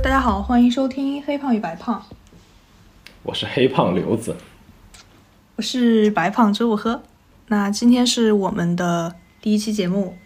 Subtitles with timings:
[0.00, 2.00] 大家好，欢迎收听《黑胖与白胖》，
[3.24, 4.36] 我是黑胖刘子，
[5.56, 7.02] 我是白胖周五喝。
[7.48, 10.16] 那今天是我们的第一期节目，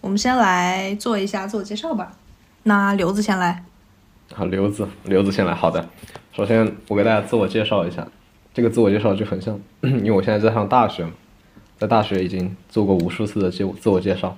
[0.00, 2.16] 我们先来做一下自我介绍吧。
[2.62, 3.62] 那刘子先来。
[4.32, 5.54] 好，刘子，刘子先来。
[5.54, 5.86] 好的，
[6.32, 8.08] 首先我给大家自我介绍一下，
[8.54, 11.12] 这个自我介绍就很像， 因为我现在在上大学嘛，
[11.84, 14.34] 在大学已经做过无数次的自自我介绍，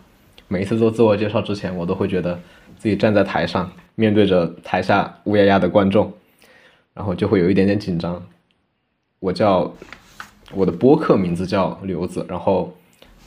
[0.49, 2.37] 每一次做自我介绍之前，我都会觉得
[2.77, 6.13] 自己站在台上，面对着台下乌压压的观众，
[6.93, 8.21] 然后就会有一点点紧张。
[9.21, 9.73] 我叫
[10.53, 12.77] 我的播客名字叫刘子，然后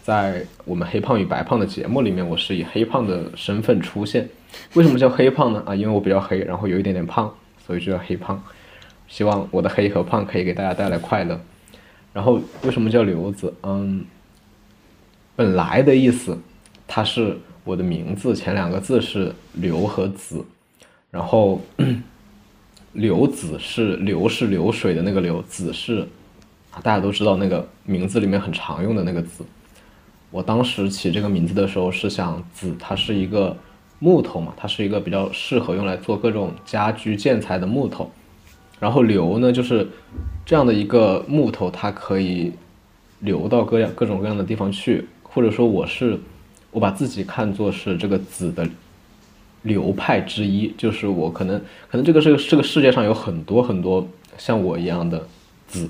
[0.04, 4.28] 在我们黑胖与白胖的节目里面，我是以黑胖的身份出现。
[4.74, 5.64] 为什么叫黑胖呢？
[5.66, 7.34] 啊，因为我比较黑，然后有一点点胖，
[7.66, 8.44] 所以就叫黑胖。
[9.08, 11.40] 希望我的黑和胖可以给大家带来快乐。
[12.14, 13.54] 然后为什么叫刘子？
[13.64, 14.06] 嗯，
[15.36, 16.38] 本来的意思，
[16.88, 20.44] 它是我的名字前两个字是刘和子，
[21.12, 21.62] 然后
[22.94, 26.08] 刘子是流是流水的那个流，子是
[26.84, 29.46] 大家都知道那个名字里面很常用的那个字。
[30.32, 33.56] 我当时起这个名字的时候是想子，它是一个。
[34.02, 38.10] 木头嘛，它是一个比较适合用来做各种家居建材的木头。
[38.80, 39.88] 然后流呢，就是
[40.46, 42.52] 这样的一个木头，它可以
[43.20, 45.06] 流到各样各种各样的地方去。
[45.24, 46.18] 或者说，我是
[46.72, 48.68] 我把自己看作是这个子的
[49.62, 55.28] 流派之一，就是我可能可能这个这个这个世界上有很多很多像我一样的
[55.68, 55.88] 子，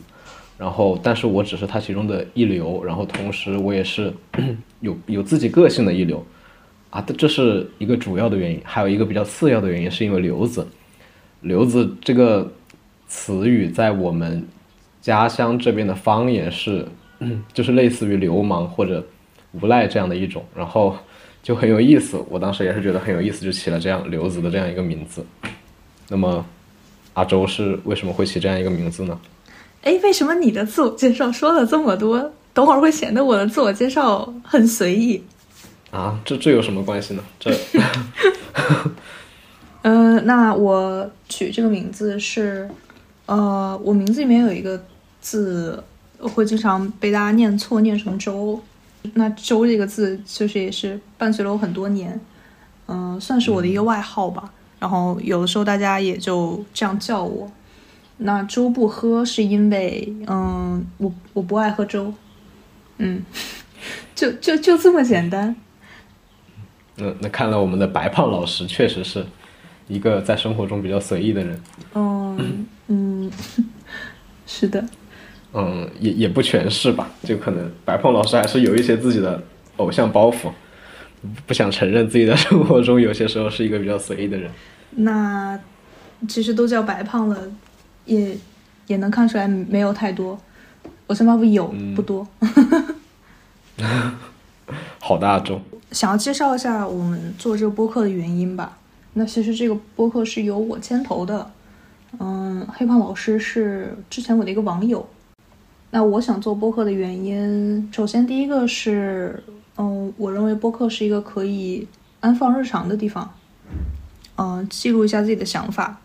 [0.57, 4.11] 然后但是我只是它其中的一流，然后同时我也是
[4.81, 6.25] 有有自己个性的一流。
[6.89, 10.67] 啊，这是一个主要的原因，还有一个比较次要的原因，是因为“流子
[11.41, 12.51] ”，“流子”这个
[13.09, 14.47] 词语在我们
[15.01, 16.87] 家乡这边的方言是，
[17.53, 19.05] 就是类似于流氓或者
[19.51, 20.95] 无赖这样的一种，然后
[21.43, 22.23] 就很有意思。
[22.29, 25.25] 我当时也是觉得很有意思，就起了这样“刘子”的这样一个名字。
[26.07, 26.45] 那么，
[27.15, 29.19] 阿周是为什么会起这样一个名字呢？
[29.81, 35.23] 哎，为什么你的自我介绍说了这么多，等会儿会显得我的自我介绍很随意？
[35.91, 37.23] 啊，这这有什么关系呢？
[37.39, 37.51] 这，
[39.81, 42.69] 嗯， 那我取这个名字是，
[43.29, 44.83] 呃，我名字里面有一个
[45.21, 45.83] 字
[46.17, 48.59] 会经常被大家念错，念成周。
[49.13, 52.19] 那周这个字就是也是伴随了我很多年，
[52.87, 54.51] 嗯，算是我的一个外号吧。
[54.79, 57.51] 然后有的时候大家也就这样叫我。
[58.17, 62.11] 那粥不喝是因为，嗯，我我不爱喝粥，
[62.97, 63.23] 嗯，
[64.15, 65.55] 就就就这么简单。
[66.95, 69.23] 那，那看来我们的白胖老师确实是
[69.89, 71.61] 一个在生活中比较随意的人。
[71.93, 73.29] 嗯嗯，
[74.47, 74.81] 是的。
[75.51, 79.43] 嗯，也也不全是吧，就可能白胖老师还是有一些自己的
[79.77, 80.51] 偶像包袱，
[81.45, 84.51] 不想承认自己在生活中有些时候是一个比较随意的人。
[84.91, 85.59] 那
[86.27, 87.51] 其实都叫白胖了，
[88.05, 88.37] 也
[88.87, 90.39] 也能看出来没有太多
[91.07, 92.27] 偶像包袱，有不多。
[94.99, 95.61] 好大众。
[95.91, 98.77] 想要介绍一下我们做这个播客的原因吧。
[99.13, 101.51] 那其实这个播客是由我牵头的，
[102.19, 105.07] 嗯，黑胖老师是之前我的一个网友。
[105.91, 109.43] 那我想做播客的原因，首先第一个是，
[109.77, 111.87] 嗯，我认为播客是一个可以
[112.19, 113.27] 安放日常的地方，
[114.37, 115.99] 嗯，记录一下自己的想法。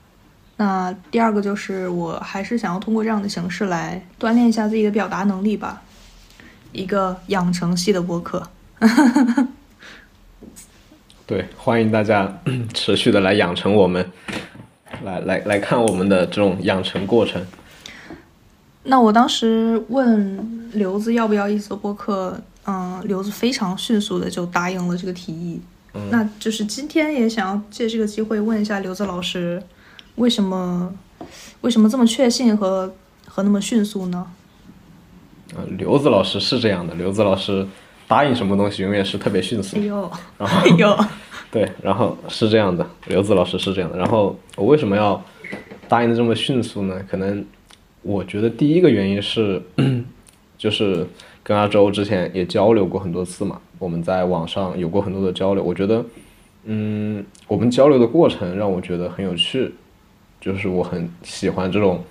[0.56, 5.82] 那第二个就是，我还是想要通过这样的形式来锻炼一下自己的表达能力吧，
[6.72, 8.42] 一个养成系的播客。
[11.26, 12.40] 对，欢迎大家
[12.74, 14.10] 持续的来养成我们，
[15.04, 17.42] 来来来看我们的这种养成过程。
[18.82, 25.58] 那我当时问刘子要不要一起做播客，嗯，刘子非常迅速的就答应了这个提议。
[25.94, 29.62] 嗯，那就是今天也想要借这个机会问一下刘子老师，
[30.16, 30.92] 为什么
[31.62, 32.94] 为什么这么确信和
[33.26, 34.26] 和那么迅速呢？
[35.56, 37.66] 呃，刘子老师是这样的，刘子老师。
[38.06, 39.78] 答应什么东西永远是特别迅速，
[40.39, 40.97] 然后有
[41.51, 43.97] 对，然后是这样的，刘子老师是这样的。
[43.97, 45.22] 然后我为什么要
[45.89, 47.01] 答应的这么迅速呢？
[47.09, 47.45] 可能
[48.03, 49.62] 我觉得第一个原因是，
[50.59, 51.06] 就是
[51.42, 55.62] 跟阿周之前也交流过很多次嘛，我们在网上有过很多的交流。
[55.62, 56.04] 我觉得，
[56.65, 59.72] 嗯，我们交流的过程让我觉得很有趣，
[60.41, 62.03] 就是我很喜欢这种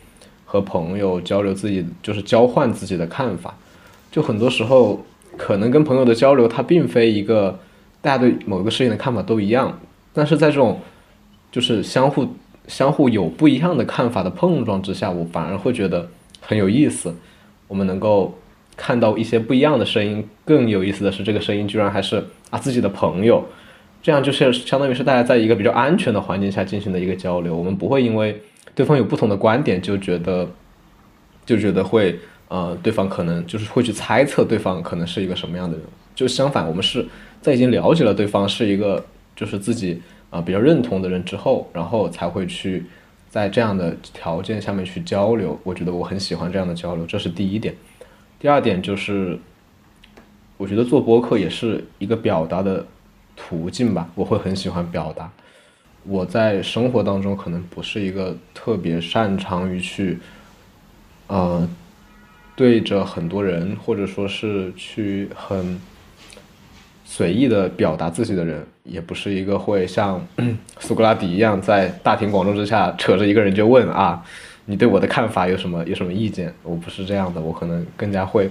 [0.46, 3.54] 和朋友交流自己，就是交换自己的看法。
[4.10, 5.06] 就很多时候。
[5.38, 7.60] 可能跟朋友的交流，它并非一个
[8.02, 9.80] 大家对某个事情的看法都一样，
[10.14, 10.80] 但是在这种
[11.52, 12.28] 就是相互
[12.68, 16.10] 相互有不一样的看法的碰撞之下，我反而会觉得
[16.42, 17.14] 很有意思。
[17.68, 18.38] 我们能够
[18.78, 20.26] 看到一些不一样的声音。
[20.46, 23.44] 更有意思的是，这个声音居然还是啊自己的朋友，
[24.02, 27.56] 这样就是相当于是大家在一个比较安全的环境下进行的一个交流。
[27.56, 28.40] 我们不会因为
[28.76, 30.48] 对方有不同的观点就觉得
[31.46, 32.20] 就觉得会
[32.54, 35.86] 呃对方可能就是会去猜测对方可能是一个什么样的人。
[36.14, 37.04] 就相反，我们是
[37.42, 39.04] 在已经了解了对方是一个
[39.36, 42.86] 就是自己啊比较认同的人之后，然后才会去。
[43.34, 47.74] 在这样的条件下面去交流，我觉得我很喜欢这样的交流，这是第一点。
[48.40, 49.40] 第二点就是，
[50.56, 52.86] 我觉得做播客也是一个表达的
[53.36, 54.08] 途径吧。
[54.14, 55.32] 我会很喜欢表达。
[56.04, 60.20] 我在生活当中可能不是一个特别擅长于去，
[61.26, 61.68] 呃，
[62.56, 65.80] 对着很多人或者说是去很。
[67.06, 70.20] 随意的表达自己的人，也不是一个会像
[70.80, 74.26] 苏格拉底一样在大庭广众之下扯着一个人就问啊，
[74.66, 76.52] 你对我的看法有什么有什么意见？
[76.64, 78.50] 我不是这样的，我可能更加会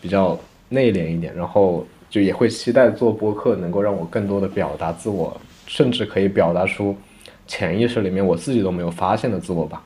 [0.00, 0.38] 比较
[0.68, 5.36] 内敛一点，然后就也会期待做播客能够让我更多的表达自我，
[5.66, 6.96] 甚至可以表达出
[7.48, 9.82] 潜意识里面我自己都没有发现的自我吧。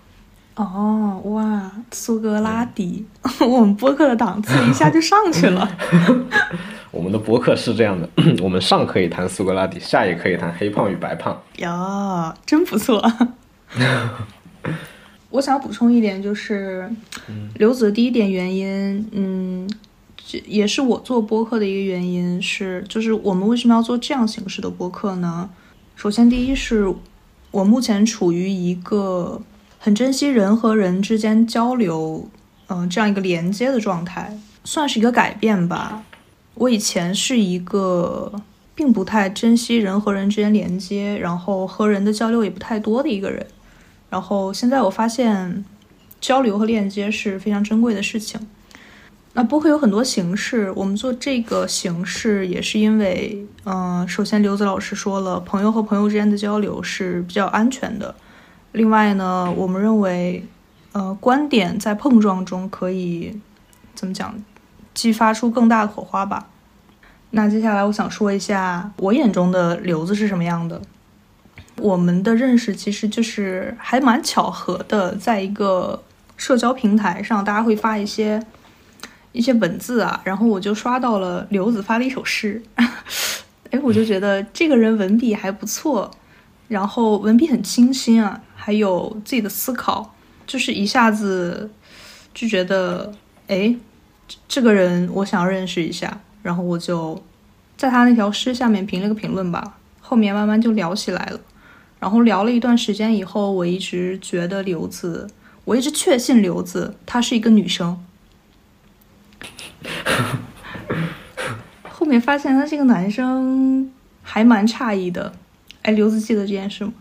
[0.54, 3.04] 哦，哇，苏格拉底，
[3.40, 5.66] 我们播客的档次一下就上去了。
[6.92, 8.08] 我们的播客是这样的，
[8.44, 11.40] 我们上可以谈苏格拉底，下也可以谈黑胖与白胖。
[11.56, 13.02] 呀，真不错。
[15.30, 16.86] 我想补充一点，就是
[17.54, 19.66] 刘子的第一点原因，嗯，
[20.16, 25.48] 这也是我做播客的一个原因，是就是我们为什么要做这样形式的播客呢？
[25.96, 26.94] 首先，第一是
[27.50, 29.40] 我目前处于一个
[29.84, 32.28] 很珍惜人和人之间交流，
[32.68, 36.04] 嗯，这样一个连接的状态，算是一个改变吧。
[36.54, 38.32] 我以前是一个
[38.76, 43.44] 并不太珍惜人和人之间连接，然后和人的交流也不太多的一个人。
[44.08, 45.64] 然后现在我发现，
[46.20, 48.40] 交流和链接是非常珍贵的事情。
[49.32, 58.14] 那播客有很多形式，我们做这个形式也是因为，嗯，首先刘子老师说了，朋友和朋友之间的交流是比较安全的。
[58.72, 60.46] 另外呢，我们认为，
[60.92, 63.38] 呃，观点在碰撞中可以
[63.94, 64.34] 怎么讲？
[64.94, 66.48] 激发出更大的火花吧。
[67.30, 70.80] 那接下来我想说一下我眼中的刘子是什么样的。
[71.78, 76.02] 我们的认识其实就是还蛮巧合的，在一个
[76.36, 78.44] 社交平台上，大家会发一些
[79.32, 82.62] 一些文字啊，然后我就刷到了刘子发了一首诗，
[83.70, 86.10] 哎，我就觉得这个人文笔还不错，
[86.68, 90.14] 然后文笔很清新啊，还有自己的思考，
[90.46, 91.70] 就是一下子
[92.32, 93.12] 就觉得
[93.48, 93.74] 哎。
[94.48, 97.22] 这个人我想要认识一下，然后我就
[97.76, 99.76] 在他那条诗下面评了个评论吧。
[100.00, 101.40] 后面慢慢就聊起来了，
[102.00, 105.28] 然后聊了一段时间以后，我一直觉得刘子，
[105.66, 108.02] 我一直确信刘子她是一个女生。
[111.90, 113.92] 后面发现他是个男生，
[114.22, 115.34] 还蛮诧异的。
[115.82, 116.94] 哎，刘子记得这件事吗？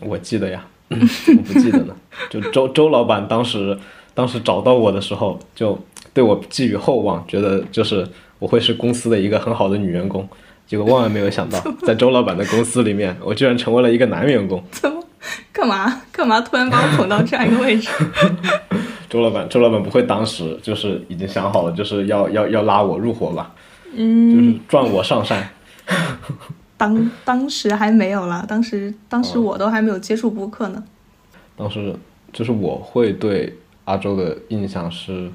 [0.00, 1.96] 我记得呀， 我不记得了。
[2.30, 3.76] 就周周老板当时
[4.14, 5.78] 当时找到我的时候就。
[6.14, 8.04] 对我寄予厚望，觉得就是
[8.40, 10.28] 我会是公司的一个很好的女员工，
[10.66, 14.60] 结果万万没有想到， 在周老板的公司里面，我居然成为了一个男员工。
[14.72, 15.00] 怎么？
[15.52, 16.02] 干嘛？
[16.10, 17.88] 干嘛突然把我捧到这样一个位置？
[19.08, 23.54] 周老板，周老板不会当时就是已经想好了，就是要要要拉我入伙吧？
[23.94, 25.48] 嗯，就是赚我上山。
[26.78, 30.82] 当当时还没有了，当时当时我都还没有接触播客呢。
[31.54, 31.94] 当时
[32.32, 33.52] 就是我会对
[33.84, 35.30] 阿周的印象是。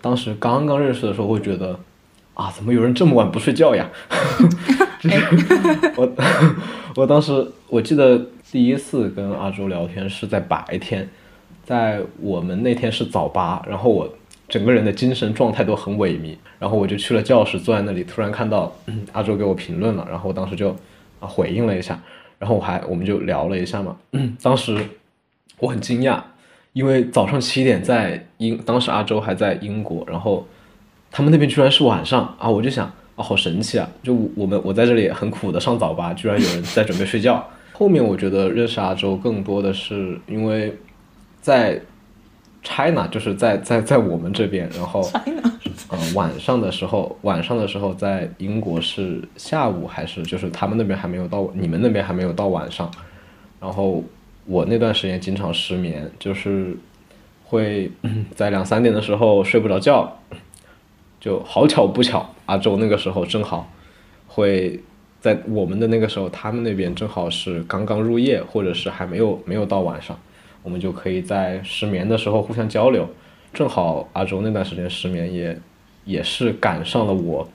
[0.00, 1.80] 当时刚刚认识的时候，会觉得，
[2.34, 3.88] 啊，怎么有人这么晚不睡觉呀？
[5.96, 6.12] 我
[6.96, 8.20] 我当时我记得
[8.52, 11.08] 第一次跟阿周聊天是在白天，
[11.64, 14.06] 在我们那天是早八，然后我
[14.54, 18.72] 整个人的精神状态都很萎靡，然后我就去了教室，坐在那里，突然看到
[19.12, 20.70] 阿周给我评论了，然后我当时就
[21.18, 22.00] 啊回应了一下，
[22.38, 23.96] 然后我还我们就聊了一下嘛，
[24.40, 24.78] 当时
[25.58, 26.22] 我很惊讶。
[26.72, 30.46] 因为早上七点在英，当时阿周还在英国，然后
[31.10, 32.48] 他们那边居然是晚上啊！
[32.48, 33.88] 我就想啊，好神奇啊！
[34.02, 37.48] 就我们我在这里很苦的上早八，居然有人在准备睡觉。
[37.72, 40.76] 后面我觉得认识阿周更多的是因为
[41.40, 41.80] 在
[42.64, 45.08] China，就是在在在我们这边，然后
[45.90, 52.90] 嗯晚上的时候，晚上的时候在英国是下午还是就是他们那边还没有到，你们那边还没有到晚上，
[53.60, 54.02] 然后。
[54.46, 56.76] 我那段时间经常失眠，就是
[57.44, 57.90] 会
[58.34, 60.18] 在两三点的时候睡不着觉，
[61.18, 63.72] 就好巧不巧，阿周那个时候正好
[64.26, 64.78] 会
[65.18, 70.14] 在我们的那个时候，他们那边正好是刚刚入夜，或者是还没有没有到晚上，
[70.64, 73.08] 我们就可以在失眠的时候互相交流。
[73.52, 75.56] 正好阿周那段时间失眠，也
[76.04, 77.48] 也是赶上了我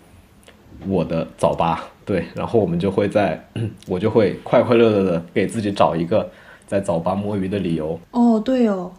[0.87, 3.45] 我的早八，对，然后我们就会在，
[3.85, 6.31] 我就会快快乐乐的给自己找一个
[6.65, 7.99] 在早八摸鱼的理由。
[8.11, 8.89] 哦，对哦，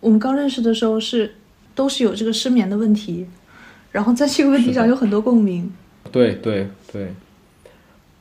[0.00, 1.32] 我们刚认识的时候是
[1.74, 3.26] 都是有这个失眠的问题，
[3.92, 5.72] 然后在这个问题上有很多共鸣。
[6.10, 7.12] 对对对。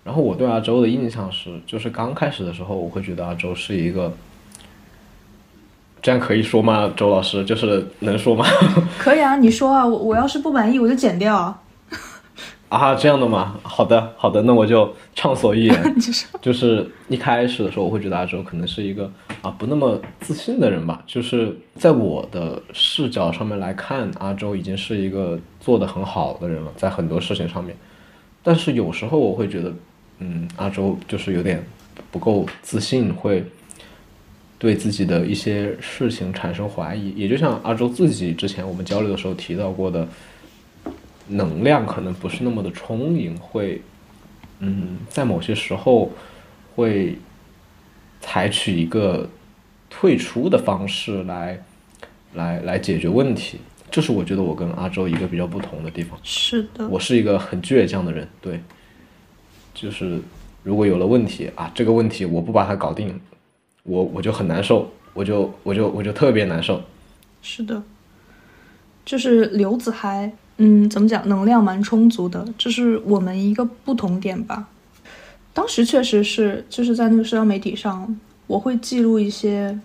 [0.03, 4.11] 然后我对阿周的印象是，就是刚开始的时候，我会觉得阿周是一个，
[6.01, 6.91] 这样可以说吗？
[6.95, 8.45] 周老师，就是能说吗？
[8.97, 11.55] 可以啊，你说啊，我我要是不满意，我就剪掉。
[12.69, 13.55] 啊，这样的吗？
[13.63, 15.83] 好的，好的，那我就畅所欲言。
[15.99, 21.03] 就是，就是一开始的时候，我会觉得阿周可能是一个啊不那么自信的人吧。
[21.05, 27.75] 就是在我的视角上面来看，阿周已经是一个做的很好的人了，在很多事情上面。
[28.41, 29.71] 但是有时候我会觉得。
[30.23, 31.65] 嗯，阿周就是有点
[32.11, 33.43] 不够自信，会
[34.61, 37.09] 对自己的一些事情产生怀疑。
[37.15, 40.07] 也就像阿周自己之前我们交流的时候提到过的，
[41.29, 43.81] 能量可能不是那么的充盈，会
[44.59, 46.11] 嗯，在某些时候
[46.75, 47.17] 会
[48.19, 49.27] 采取一个
[49.89, 51.59] 退出的方式来
[52.35, 53.57] 来来解决问题。
[53.89, 56.19] 这是我觉得我跟阿周一个比较不同的地方。
[56.21, 58.59] 是的，我是一个很倔强的人，对。
[59.73, 60.19] 就是
[60.61, 63.19] 如果有了问题啊，这个问题我不把它搞定，
[63.83, 66.81] 我我就很难受，我就我就我就特别难受。
[67.41, 67.81] 是的，
[69.05, 74.67] 就是刘子还嗯，怎么讲，能量蛮充足的，这是我们一个不同点吧。
[75.53, 79.77] 当时确实是就是在那个社交媒体上，我会记录一些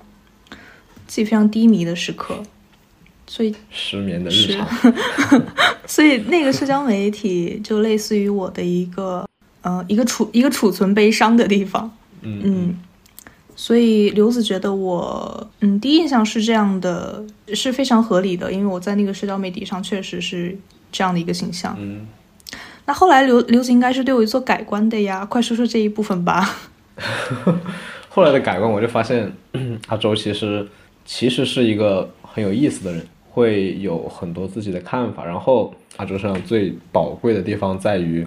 [1.07, 2.43] 自己非常低迷的时刻，
[3.27, 4.69] 所以失眠的日常。
[5.87, 9.27] 所以那个社交媒体就类似于我的一个。
[9.63, 11.91] 呃，一个储一个储存悲伤的地方。
[12.21, 12.79] 嗯嗯，
[13.57, 20.57] 所以刘子觉得我，嗯，第一印象是这样的，是非常合理的，因为我在那个社交媒体上确实是
[20.93, 21.75] 这样的一个形象。
[21.79, 22.07] 嗯，
[22.85, 26.57] 那后来刘刘子应该是对我做改观的呀，快说说这一部分吧。
[28.11, 29.33] 后来的改观，我就发现
[29.89, 30.69] 阿周其实
[31.05, 35.25] 其实是一个很有意思的人，会有很多自己的看法。
[35.25, 38.27] 然后阿周身上最宝贵的地方在于。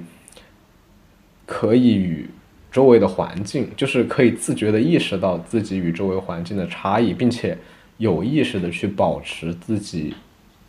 [1.52, 2.30] 可以与
[2.72, 7.58] 周围的环境，就是可以自觉的意识到自己与周围环境的差异，并且
[7.98, 10.14] 有意识的去保持自己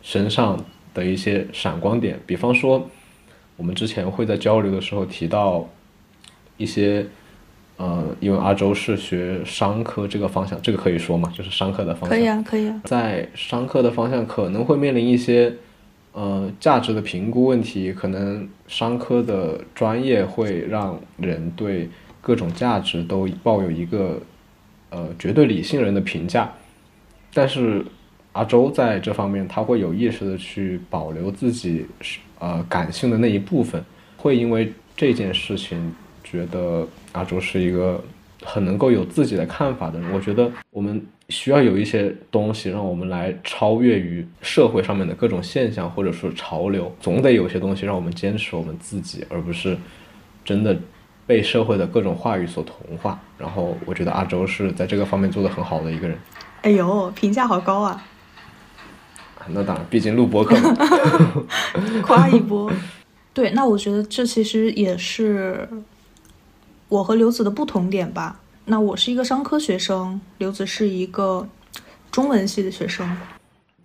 [0.01, 0.59] 身上
[0.93, 2.19] 的一些闪光点。
[2.25, 2.89] 比方说，
[3.55, 5.69] 我们之前会在交流的时候提到
[6.57, 7.05] 一些，
[7.77, 11.31] 呃，因为阿周是学商科这个方向，这个可以说吗？
[11.35, 12.09] 就是商科的方向。
[12.09, 12.81] 可以啊，可以啊。
[12.85, 15.53] 在商科的方向可能会面临一些。
[16.13, 21.89] 呃，价值的评估问题，可能商科的专业会让人对
[22.19, 24.21] 各种价值都抱有一个
[24.89, 26.51] 呃绝对理性人的评价，
[27.33, 27.85] 但是
[28.33, 31.85] 阿周在这方面他会有意识的去保留自己
[32.39, 33.81] 呃感性的那一部分，
[34.17, 38.03] 会因为这件事情觉得阿周是一个
[38.43, 40.11] 很能够有自己的看法的人。
[40.11, 41.01] 我觉得我们。
[41.31, 49.75] 需要有一些东西让我们来超越于社会上面的各种现象或者说潮流，总得有些东西让我们坚持我们自己，而不是
[50.45, 50.77] 真的
[51.25, 53.19] 被社会的各种话语所同化。
[53.37, 56.17] 然后我觉得阿周是在这个方面做的很好的一个人。
[56.61, 58.05] 哎呦，评价好高啊！
[59.49, 60.75] 那当然，毕竟录播课嘛，
[62.03, 62.71] 夸一波。
[63.33, 65.67] 对，那我觉得这其实也是
[66.89, 68.39] 我和刘子的不同点吧。
[68.65, 71.47] 那我是一个商科学生，刘子是一个
[72.11, 73.17] 中文系的学生。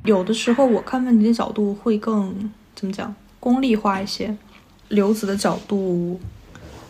[0.04, 4.37] 有的时候我看问题的角度会更怎么讲，功利化一些；
[4.88, 6.21] 刘子的角度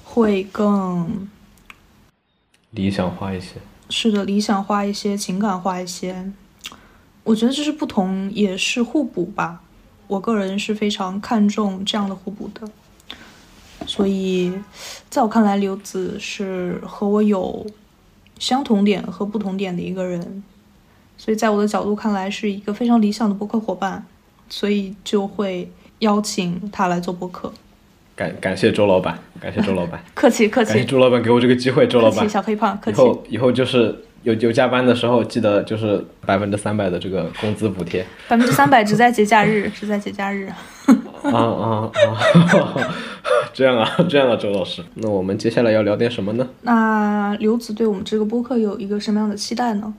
[0.05, 1.29] 会更
[2.73, 3.55] 理想化一些。
[3.89, 6.33] 是的，理想化一些，情感化一些。
[7.23, 9.63] 我觉得这是不同，也是互补吧。
[10.09, 12.69] 我个人是非常看重这样的互补的。
[13.87, 14.53] 所以，
[15.09, 17.65] 在我看来，刘子是和我有
[18.39, 20.43] 相同点和不同点的一个人，
[21.17, 24.05] 所以在我的角度看来，是一个非常理想的播客伙伴，
[24.49, 27.53] 所以就会邀请他来做播客。
[28.15, 30.71] 感感谢周老板，感谢周老板， 客气客气。
[30.71, 33.01] 感谢周老板给我这个机会，周老板，小黑胖，客气。
[33.01, 38.05] 以后以后就是有有加班的时候，记得就是百分之三百的这个工资补贴。
[38.27, 40.51] 百分之三百只在节假日，只在节假日。
[41.33, 42.95] 啊啊啊！
[43.53, 46.47] 这样啊， 这样啊，周老师，那我们接下来要聊点什么呢？
[46.63, 49.93] 那刘子对我们这个播客有一个什么样的期待呢？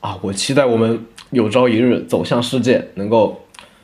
[0.00, 0.98] 啊，我期待我们
[1.30, 3.40] 有朝一日走向世界，能够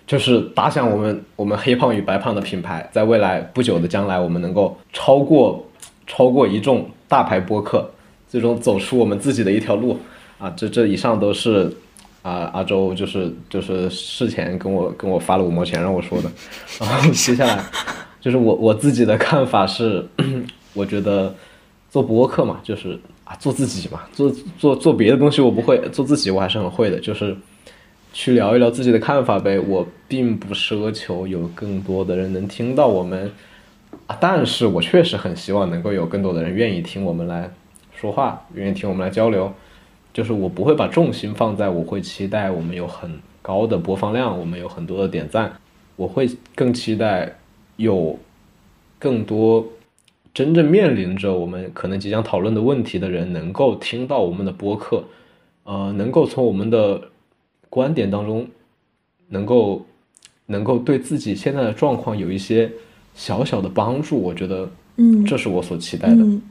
[0.06, 5.64] 就是打响我们我们黑胖与白胖的品牌，在未来不久的将来，我们能够超过
[6.06, 7.88] 超过一众大牌播客，
[8.28, 9.98] 最终走出我们自己的一条路
[10.38, 10.52] 啊！
[10.56, 11.72] 这这以上都是
[12.22, 16.30] 啊，阿周就是就是事前跟我跟我发了五毛钱让我说的，
[16.78, 17.64] 然后接下来
[18.20, 20.06] 就是我我自己的看法是，
[20.74, 21.34] 我觉得
[21.88, 27.34] 做播客嘛，就是啊做自己嘛，做做做别的东西我不会，做自己我还是很会的，就是
[28.12, 29.58] 去聊一聊自己的看法呗。
[29.58, 33.32] 我并不奢求有更多的人能听到我们
[34.06, 37.50] 啊，但是我确实很希望能够有更多的人愿意听我们来
[37.94, 39.50] 说话，愿意听我们来交流。
[40.12, 43.10] 就是我不会把重心放在我会期待我们有很
[43.42, 45.52] 高的播放量，我们有很多的点赞，
[45.96, 47.36] 我会更期待
[47.76, 48.18] 有
[48.98, 49.64] 更多
[50.34, 55.02] 真正面临着我们可能即将讨论的问题的人能够听到我们的播客，
[55.64, 57.00] 呃，能够从我们的
[57.68, 58.46] 观点当中
[59.28, 59.84] 能够
[60.46, 62.70] 能够对自己现在的状况有一些
[63.14, 66.22] 小小的帮助，我觉得，嗯，这是我所期待的。
[66.22, 66.42] 嗯，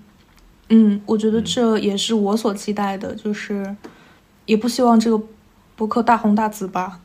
[1.06, 3.76] 我觉得这也是我所期待的，就是
[4.46, 5.22] 也不希望这个
[5.76, 7.00] 博客大红大紫吧。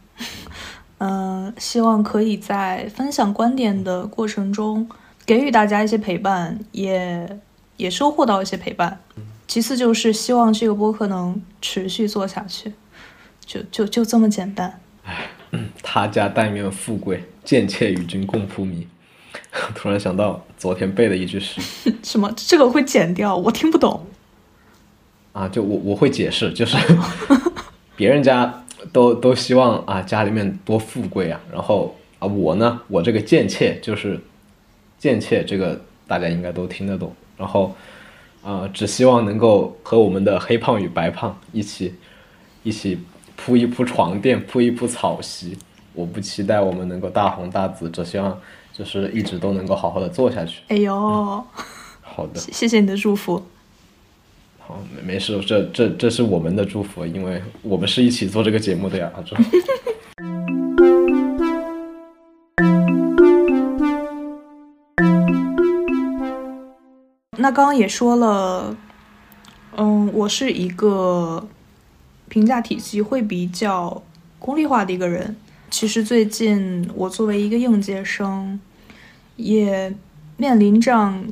[0.98, 4.88] 嗯，希望可以在分享观点的过程中
[5.26, 7.40] 给予大家一些陪伴，也
[7.76, 9.00] 也收获到一些陪伴。
[9.46, 12.72] 其次就是希望这个播客能持续做下去，
[13.44, 14.80] 就就就这么简单。
[15.04, 15.28] 唉，
[15.82, 18.86] 他家但愿富贵，贱妾与君共扑迷。
[19.74, 21.60] 突然想到昨天背的一句诗，
[22.02, 22.32] 什么？
[22.36, 24.04] 这个会剪掉，我听不懂。
[25.32, 26.76] 啊，就我我会解释，就是
[27.96, 34.20] 别人家都都希望啊家里面多富贵啊，然后啊我呢，我这个贱妾就是
[34.98, 37.14] 贱妾，这个大家应该都听得懂。
[37.36, 37.74] 然后
[38.42, 41.94] 啊，只希望能够和我们的黑胖与白胖一起
[42.62, 42.98] 一起
[43.36, 45.56] 铺一铺床垫，铺一铺草席。
[45.92, 48.36] 我不期待我们能够大红大紫，只希望。
[48.76, 50.60] 就是一直都能够好好的做下去。
[50.66, 51.44] 哎呦，
[52.02, 53.40] 好的，谢谢你的祝福。
[54.58, 59.36] 好，没没事，这这这是我们的祝福，因为我们是一起做这个节目的呀，阿周。
[67.36, 68.76] 那刚刚也说了，
[69.76, 71.46] 嗯，我是一个
[72.28, 74.02] 评价体系会比较
[74.40, 75.36] 功利化的一个人。
[75.70, 78.60] 其实最近我作为一个应届生，
[79.36, 79.92] 也
[80.36, 81.26] 面临这样，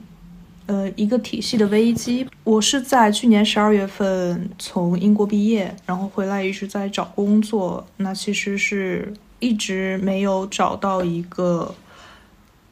[0.67, 2.27] 呃，一个体系的危机。
[2.43, 7.87] 我是在去年十二月份从英国毕业，然后回来一直在找工作。
[7.99, 11.75] 那其实是一直没有找到一个，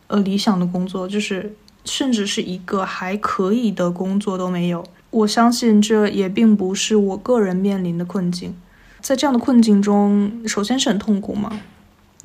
[0.09, 4.85] 呃，理想的工作，就是甚至是一个还可以的工作都没有。
[5.11, 8.55] 我相信这也并不是我个人面临的困境。
[9.03, 11.61] 在这样的困境中，首先是很痛苦嘛。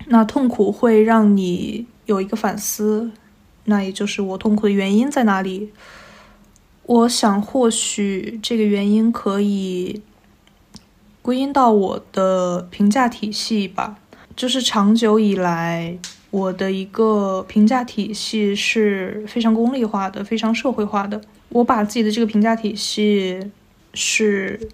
[0.07, 3.11] 那痛苦会让你有一个反思，
[3.63, 5.71] 那也就是我痛苦的原因在哪里？
[6.83, 10.01] 我想或许这个原因可以
[11.21, 13.97] 归因到我的评价体系吧。
[14.35, 15.97] 就是长久以来，
[16.29, 21.19] 我的一个评价体系是非常功利化的，非常社会化的。
[21.49, 23.51] 我把自己的这个评价体系
[23.93, 24.69] 是。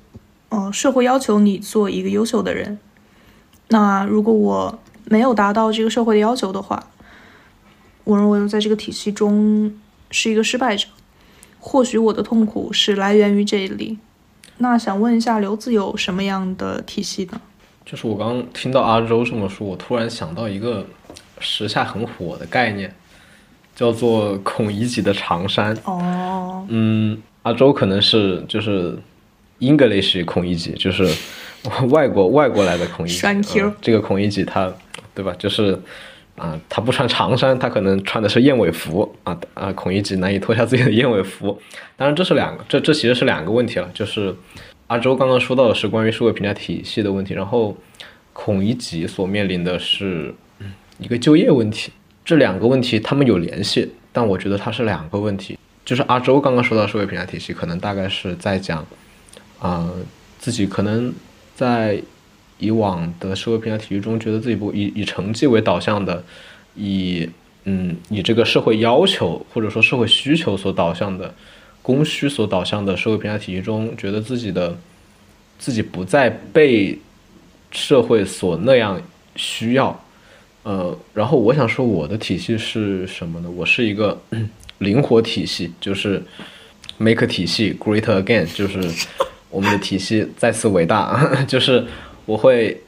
[0.54, 2.78] 嗯，社会要求你做一个优秀的人。
[3.70, 6.88] 那如果我没有达到这个社会的要求的话，
[8.04, 9.74] 我认为我在这个体系中
[10.10, 10.88] 是一个失败者。
[11.58, 13.98] 或许我的痛苦是来源于这里。
[14.58, 17.40] 那想问一下刘子有什么样的体系呢？
[17.86, 20.86] 就是我刚听到阿周这么说，我突然想到一个
[21.40, 22.94] 时下很火的概念，
[23.74, 25.78] 叫做孔乙己的长衫。
[25.86, 29.00] 哦，嗯，阿周可能是就是。
[29.62, 31.08] English 孔乙己就是
[31.90, 34.74] 外国外国来的孔乙己，这个孔乙己他，
[35.14, 35.34] 对吧？
[35.38, 35.80] 就是
[36.36, 39.72] 啊，他不穿长衫，他可能穿的是燕尾服啊啊！
[39.74, 41.62] 孔乙己难以脱下自己的燕尾服。
[41.96, 43.88] 当然，这是两个，这这其实是两个问题了。
[43.94, 44.36] 就是
[44.88, 47.78] 阿周刚刚说到的是关于社会评价体系的问题，然后
[48.34, 50.34] 孔乙己所面临的是
[50.98, 51.92] 一个就业问题。
[52.26, 55.60] 这两个问题他们有联系，但我觉得它是两个问题。
[55.86, 58.84] 就是阿周刚刚说到社会评价体系，可能大概是在讲。
[59.62, 59.90] 啊，
[60.40, 61.14] 自己可能
[61.56, 62.02] 在
[62.58, 66.24] 以往的社会评价体系中，觉得自己不以以成绩为导向的，
[66.76, 67.30] 以
[67.64, 71.34] 嗯以这个社会要求或者说社会需求所导向的
[71.82, 74.78] 供需所导向的社会评价体系中，觉得自己的
[75.58, 76.98] 自己不再被
[77.72, 79.02] 社会所那样
[79.36, 80.04] 需要。
[80.64, 83.50] 呃，然后我想说，我的体系是什么呢？
[83.50, 84.20] 我是一个
[84.78, 86.24] 灵活体系，就是
[86.98, 88.80] make 体系 great again，就是。
[89.52, 91.86] 我们的体系再次伟大， 就是
[92.26, 92.82] 我会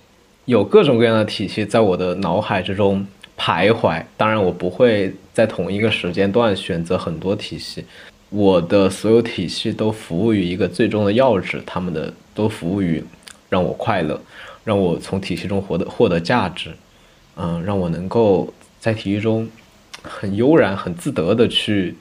[0.46, 3.06] 有各种各样的体系在我的脑海之中
[3.38, 4.04] 徘徊。
[4.18, 7.84] 当然，我不会在同一个时间段选择很多体系。
[8.30, 13.04] 我的所有体系都服务于一个最终的要旨，他们的都服务于
[13.50, 14.20] 让我快乐。
[14.64, 16.72] 让我从体系中获得获得价值，
[17.36, 19.46] 嗯，让我能够在体系中
[20.02, 21.94] 很悠然、很自得的去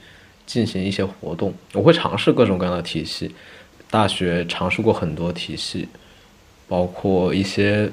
[0.46, 1.52] 进行一些活动。
[1.72, 3.34] 我会尝试各种各样的体系，
[3.92, 5.86] 大学尝试过很多体系，
[6.66, 7.90] 包括一些，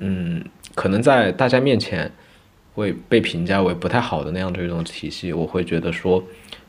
[0.00, 2.10] 嗯，可能在大家面前
[2.74, 6.20] 会被评价为不太好的那样的一种体系，我会觉得说，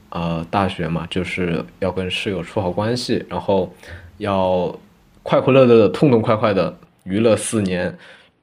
[0.09, 3.73] 呃，大学嘛，就是要跟室友处好关系，然后
[4.19, 4.79] 要
[5.23, 6.77] 快快乐乐的、痛痛快快的。
[7.05, 7.97] 娱乐四年，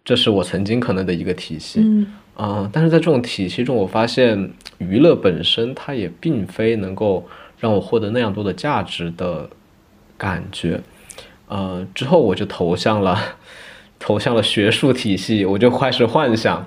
[0.05, 7.25] 这是我曾经可能的一个体系，嗯，啊，但是在这种体系中，我发现娱乐本身它也并非能够
[7.61, 9.49] 让我获得那样多的价值的
[10.17, 10.81] 感觉，
[11.49, 13.19] 呃，之后我就投向了
[13.99, 16.67] 投向了学术体系，我就开始幻想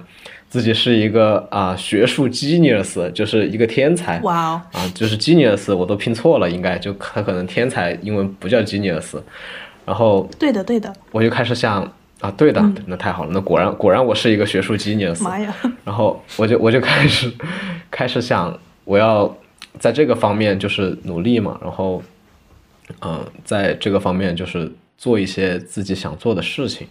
[0.49, 9.17] 自己是一个啊学术 genius，就是一个天才，哇哦，啊，就是 genius，我都拼错了，应该就他可能天才英文不叫 genius。
[9.85, 11.81] 然后，对的，对的，我就开始想
[12.19, 15.23] 啊，对的，那太好了，那果然果然我是一个学术 genius。
[15.23, 15.53] 妈呀！
[15.85, 17.31] 然后我就我就开始
[17.89, 19.33] 开始想，我要
[19.79, 22.03] 在这个方面就是努力嘛，然后，
[23.01, 26.87] 嗯，在这个方面就是做一些自己想做的事情。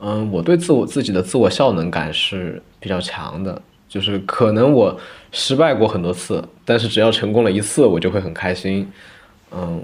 [0.00, 4.98] 嗯，我对自我自己的自我效能感是比较强的，就是可能我
[5.30, 8.90] 失败过很多次，但是只要成功了一次，我就会很开心。
[9.50, 9.82] 嗯。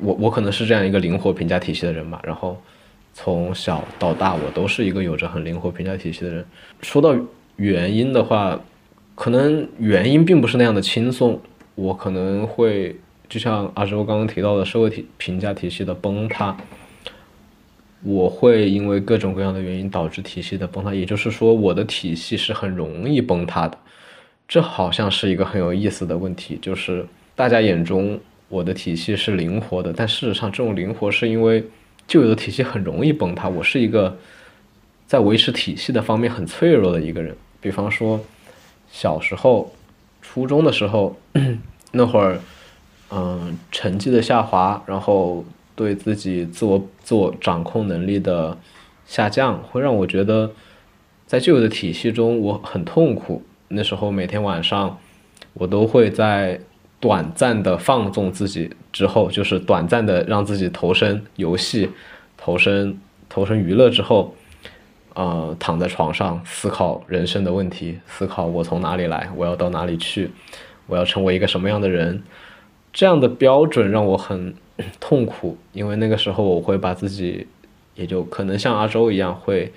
[0.00, 2.56] 我我可能是这样一个灵活评价体系的人吧，然后
[3.12, 6.44] 从小到大我都是一个有着很灵活评价体系的人。
[6.82, 7.16] 说到
[7.56, 8.56] 原因的话，
[9.16, 11.36] 可能原因并不是那样的轻松。
[11.74, 12.94] 我可能会
[13.28, 16.56] 就像阿周刚刚提到的社会体评价体系的崩塌，
[18.02, 20.94] 我会因为各种各样的原因导致体系的崩塌。
[20.94, 23.78] 也就是说，我的体系是很容易崩塌的。
[24.46, 28.18] 这好像是一个很有意思的问题，就是大家眼中。
[28.50, 31.62] 我的体系是灵活的，但事实上，这种灵活是因为
[32.06, 33.46] 旧有的体系很容易崩塌。
[33.46, 34.16] 我是一个
[35.06, 37.36] 在维持体系的方面很脆弱的一个人。
[37.60, 38.18] 比方说，
[38.90, 39.70] 小时候、
[40.22, 41.14] 初中的时候，
[41.92, 42.40] 那会儿，
[43.10, 45.44] 嗯，成绩的下滑，然后
[45.74, 48.56] 对自己自我自我掌控能力的
[49.06, 50.50] 下降，会让我觉得
[51.26, 53.42] 在旧有的体系中我很痛苦。
[53.68, 54.98] 那时候每天晚上，
[55.54, 56.60] 我都会在。
[57.00, 61.88] 短暂的放纵自己之后，就是短暂的让自己投身游戏、
[62.36, 64.34] 投身投身娱乐之后，
[65.14, 70.28] 呃，躺在床上思考人生的问题，思考我从哪里来，我要到哪里去，
[70.88, 72.20] 我要成为一个什么样的人。
[72.92, 74.54] 这样的标准让我很
[75.00, 77.46] 痛苦，因为那个时候我会把自己，
[77.94, 79.72] 也就可能像阿周一样，会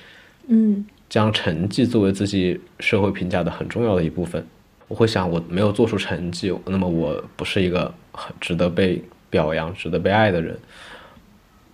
[0.47, 4.45] 嗯，将成绩作为自己社会评价的很重要的一部分。
[4.87, 10.57] 我会想，我没有做出成绩，那么我不是一个很值得被表扬、值得被爱的人。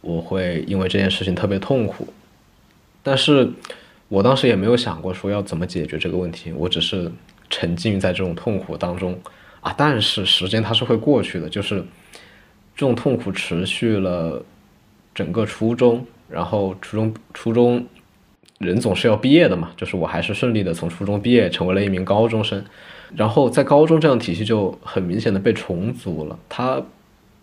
[0.01, 2.07] 我会因为这件事情特别痛苦，
[3.01, 3.49] 但是
[4.07, 7.11] 我当时也没有想过说要怎么解决这个问题，我只是
[7.49, 9.19] 沉浸在这种痛苦当中
[9.67, 9.75] 啊。
[9.77, 11.83] 但是时间它是会过去的，就是
[12.75, 14.43] 这种痛苦持续了
[15.13, 17.85] 整个初中，然后初中初中
[18.59, 22.63] 人总是要毕业的嘛，就是我还是顺利的从初中毕业，成为了一名高中生。
[23.15, 26.81] 然后在高中这样体系就很明显的被重组了，它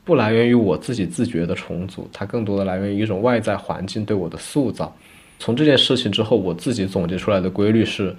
[0.05, 4.95] 不来源于我自己自觉的重组，它更多的来源于一种外在环境对我的塑造。
[5.39, 8.15] 从这件事情之后，我自己总结出来的规律是，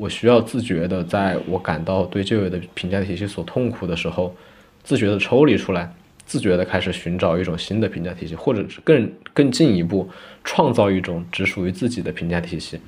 [0.00, 4.34] 我需要自觉的，在我感到对旧有的评价体系所痛苦的时候，
[4.82, 5.92] 自觉的抽离出来，
[6.24, 10.08] 自觉的开始寻找一种新的评价体系，或者是更更进一步
[10.42, 12.80] 创造一种只属于自己的评价体系。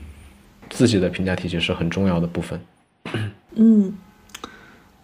[0.70, 2.58] 自己的评价体系是很重要的部分。
[3.56, 3.94] 嗯，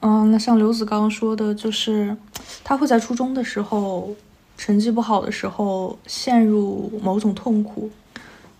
[0.01, 2.16] 嗯，那像刘子刚刚说的，就是
[2.64, 4.16] 他会在初中的时候
[4.57, 7.90] 成绩不好的时候陷入某种痛苦。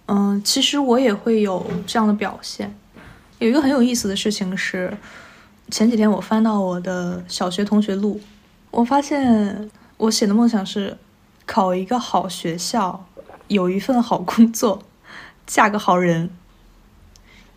[0.05, 2.75] 嗯，其实我也会有这样的表现。
[3.39, 4.97] 有一个很有意思的事情是，
[5.71, 8.21] 前几天我翻到我的小学同学录，
[8.71, 10.97] 我发现我写的梦想是
[11.47, 13.07] 考一个好学校，
[13.47, 14.83] 有一份好工作，
[15.47, 16.31] 嫁个好人。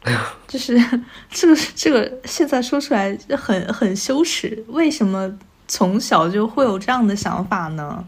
[0.48, 0.76] 就是
[1.30, 5.32] 这个这个现在说出来很很羞耻，为什么
[5.68, 8.04] 从小就会有这样的想法呢？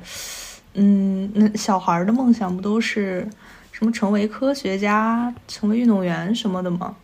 [0.74, 3.28] 嗯，那小孩的梦想不都是
[3.72, 6.96] 什么成为科学家、成为运动员什么的吗？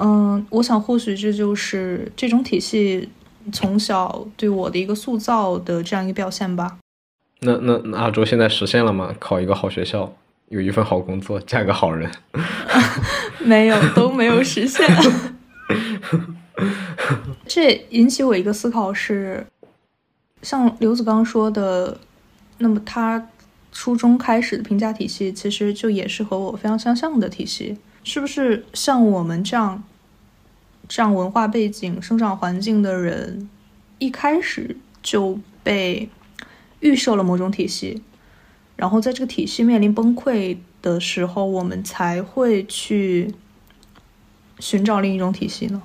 [0.00, 3.08] 嗯，我想或许这就是这种体系
[3.52, 6.78] 从小对我的一个塑造的这样一个表现吧。
[7.40, 9.14] 那那那阿卓现在实现了吗？
[9.18, 10.12] 考一个好学校。
[10.48, 12.10] 有一份好工作，嫁个好人，
[13.38, 14.84] 没有都没有实现。
[17.46, 19.46] 这引起我一个思考是，
[20.42, 21.96] 像刘子刚说的，
[22.58, 23.28] 那么他
[23.70, 27.78] 初中开始的评价体系，其实就也是和我非常相像的体系。
[28.02, 29.80] 是不是像我们这样
[30.90, 33.48] 这样文化背景、生长环境的人，
[34.00, 36.08] 一开始就被
[36.80, 38.02] 预设了某种体系，
[38.74, 43.32] 然后在这个体系面临崩溃的时候，我们才会去
[44.58, 45.80] 寻找另一种体系呢？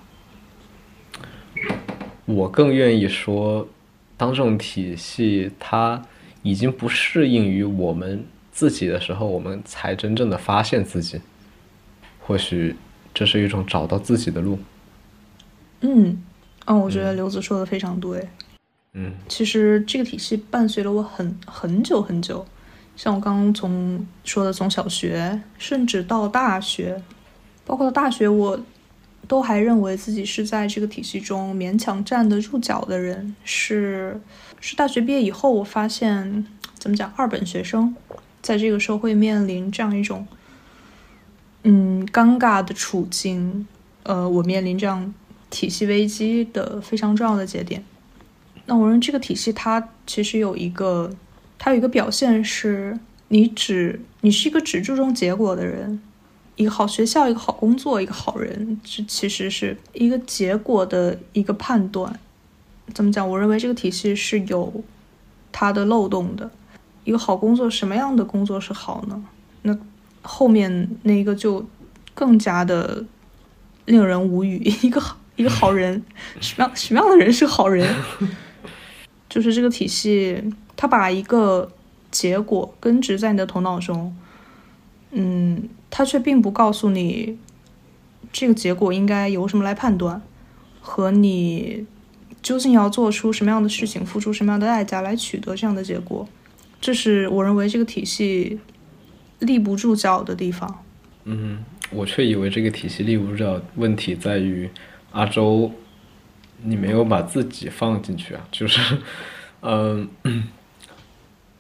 [2.26, 3.68] 我更愿意说，
[4.18, 6.02] 当这种体系它
[6.42, 11.22] 已经不适应于我们自己的时候，我们才真正的发现自己。
[12.20, 12.76] 或许
[13.14, 14.58] 这是一种找到自己的路。
[15.82, 16.24] 嗯，
[16.66, 18.28] 嗯，我觉得刘子说的非常对。
[18.94, 22.46] 嗯，其实这个体系伴随了我很很久很久，
[22.96, 27.02] 像我刚刚从说的，从小学甚至到大学，
[27.66, 28.60] 包括到大学，我
[29.28, 33.36] 都还认为自己是在这个体系中勉强站得住脚的人。
[33.44, 34.20] 是
[34.62, 36.46] 是，大学毕业以后，我发现
[36.80, 37.94] 怎么讲，二本学生
[38.42, 40.26] 在这个社会面临这样一种。
[41.64, 43.68] 嗯，尴尬的处境，
[44.04, 45.14] 呃，我面临这样
[45.56, 47.82] 体系危机的非常重要的节点。
[48.66, 51.10] 那我认为这个体系它其实有一个，
[51.58, 56.02] 它有一个表现是，你只你是一个只注重结果的人，
[56.58, 62.20] 一个好学校，一个好工作，一个好人，这其实是一个结果的一个判断。
[62.94, 63.28] 怎么讲？
[63.30, 64.84] 我认为这个体系是有
[65.52, 66.52] 它的漏洞的。
[67.06, 69.24] 一个好工作，什么样的工作是好呢？
[69.62, 69.78] 那。
[70.28, 71.64] 后面那一个就
[72.16, 73.06] 更加的
[73.86, 74.58] 令人无语。
[74.82, 76.04] 一个好一个好人，
[76.40, 77.88] 什么样什么样的人是好人？
[79.30, 80.42] 就是这个体系，
[80.76, 81.72] 他把一个
[82.12, 84.16] 结果根植在你的头脑中，
[85.12, 87.38] 嗯，他却并不告诉你
[88.32, 90.22] 这个结果应该由什么来判断，
[90.82, 91.86] 和你
[92.42, 96.28] 究竟要做出什么样的事情，付出什么样的代价来取得这样的结果。
[96.80, 98.60] 这是我认为这个体系。
[99.40, 100.84] 立不住脚的地方，
[101.26, 104.68] 嗯，我却以为这个体系立不住脚，问题在于
[105.16, 105.72] 阿周，
[106.64, 108.98] 你没有把自己放进去啊，就是，
[109.62, 110.10] 嗯，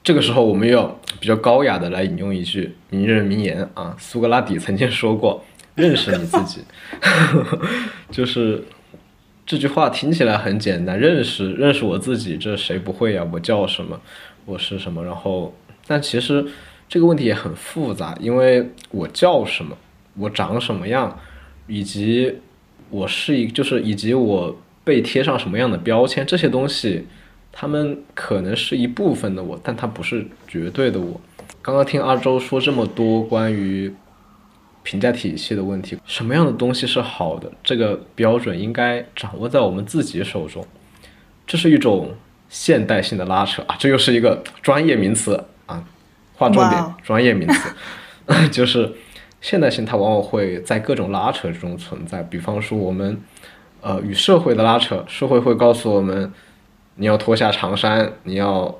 [0.03, 5.41] 这个时候我们要比较高雅的来引用一句名人名言啊，苏格拉底曾经说过
[5.73, 6.61] ：“认识你自己。
[8.11, 8.63] ”就是
[9.45, 13.25] 这句话听起来很简单，认识认识我自己，这谁不会呀？
[13.31, 13.99] 我叫什么？
[14.43, 15.03] 我是什么？
[15.03, 15.55] 然后，
[15.87, 16.45] 但其实。
[16.87, 19.75] 这个问题也很复杂，因为我叫什么，
[20.13, 21.19] 我长什么样，
[21.65, 22.31] 以及
[22.89, 27.05] 我是一，就是以及我被贴上什么样的标签，这些东西，
[27.51, 31.19] 他们可能是一部分的我，但它不是绝对的我。
[31.61, 33.93] 刚刚听阿周说这么多关于
[34.83, 40.65] 评价体系的问题，什么样的东西是好的，这个标准应该掌握在我们自己手中，
[41.47, 42.13] 这是一种
[42.49, 45.83] 现代性的拉扯啊，这又是一个专业名词啊。
[46.37, 47.69] 划重点，专业名词，
[48.51, 48.91] 就是
[49.45, 52.23] 现代性，它往往会在各种拉扯之中存在。
[52.23, 53.21] 比方说，我们
[53.79, 56.33] 呃与社会的拉扯，社会会告诉我们，
[56.95, 58.79] 你要脱下长衫，你要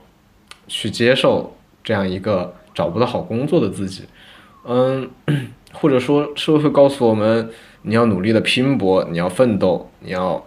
[0.68, 4.06] 去接受这样一个找不到好工作的自己，
[4.64, 5.08] 嗯，
[5.72, 7.48] 或者说社会会告诉我们，
[7.84, 10.44] 你要努力的拼搏，你要奋斗，你要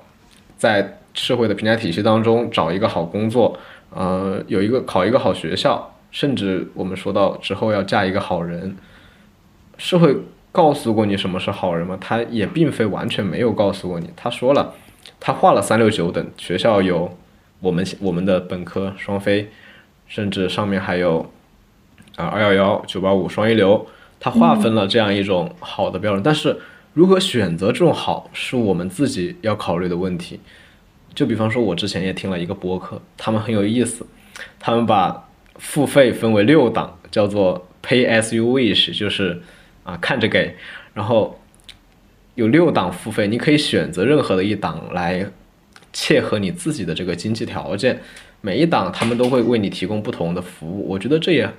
[0.57, 3.57] 在社会的评价体系当中找一个好工作，
[3.91, 5.95] 呃，有一个考一个好学校。
[6.11, 8.75] 甚至我们说到之后要嫁一个好人，
[9.79, 10.15] 是会
[10.53, 11.97] 告诉过你什么是好人吗？
[11.99, 14.11] 他也并非完全没有告诉过你。
[14.15, 14.75] 他说了，
[15.19, 17.17] 他画了三六九等，学校有
[17.61, 19.49] 我们我们的本科双非，
[20.07, 21.31] 甚至上面还有
[22.17, 23.87] 啊二幺幺九八五双一流，
[24.21, 26.23] 他划分了这样一种好的标准。
[26.23, 26.59] 但是
[26.93, 30.39] 如何选择这种好，是我们自己要考虑的问题。
[31.15, 34.07] 就比方说，我之前也听了一个播客，他们很有意思，
[34.61, 35.25] 他们把。
[35.61, 39.43] 付费分为六档，叫做 Pay as you wish，就是
[39.89, 40.55] 啊看着给，
[40.93, 41.41] 然后
[42.35, 45.27] 有六档付费，你可以选择任何的一档来
[45.95, 48.03] 切合你自己的这个经济条件，
[48.43, 50.87] 每一档他们都会为你提供不同的服务。
[50.91, 51.51] 我觉得这也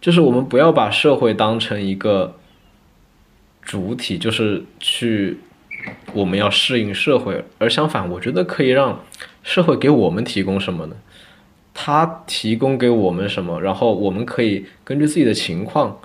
[0.00, 2.36] 就是我们不要把社会当成一个
[3.60, 5.38] 主体，就是去
[6.12, 9.04] 我们要适应社会，而相反，我觉得可以让
[9.42, 10.94] 社会给我们提供什么呢？
[11.74, 15.98] 他提供给我们什么，然后我们可以根据自己的情况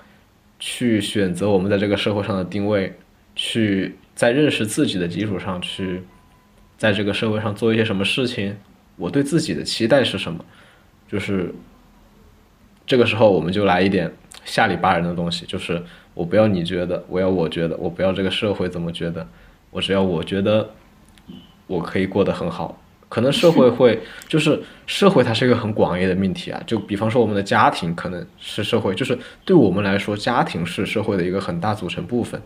[0.60, 2.94] 去选择我们在这个社会上的定位，
[3.36, 6.04] 去在认识自己的基础上去
[6.78, 8.58] 在这个社会上做一些什么事情。
[8.96, 10.44] 我对自己的期待是什么？
[11.08, 11.54] 就是
[12.86, 14.12] 这个时候我们就来一点
[14.44, 19.28] 下里巴人的东西，就是我不要你觉得，我要我觉得，我不要这个社会怎么觉得，
[19.70, 20.72] 我只要我觉得
[21.68, 22.82] 我可以过得很好。
[23.10, 26.62] 可能社会会就是 社会，它是一个很广义的命题啊。
[26.66, 32.42] 就比方说我们的家庭可能是社会，就是对我们来说，家庭是社会的一个很大组成部分。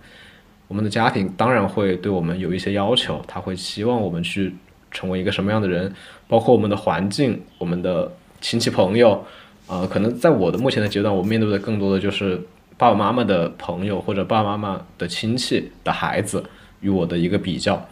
[0.68, 4.56] 我们的家庭当然会对我们有一些要求，他会希望我们去
[4.90, 5.94] 成为一个什么样的人，
[6.28, 9.22] 包括我们的环境、我们的亲戚朋友，
[9.68, 12.40] 呃，可能在我的目前的阶段，我面对的更多的就是
[12.78, 16.42] 爸爸妈妈的朋友或者爸爸妈妈的亲戚的孩子
[16.80, 17.86] 与我的一个比较。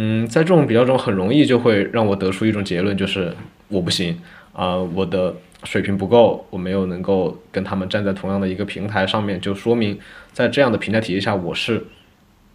[0.00, 3.34] 嗯，在这种比较中，很容易就会让我得出一种结论，就是
[3.66, 4.16] 我不行
[4.52, 5.34] 啊，我的
[5.64, 9.98] 水平不够，我没有能够跟他们站在同样的一个平台上面，就说明
[10.32, 11.84] 在这样的评价体系下，我是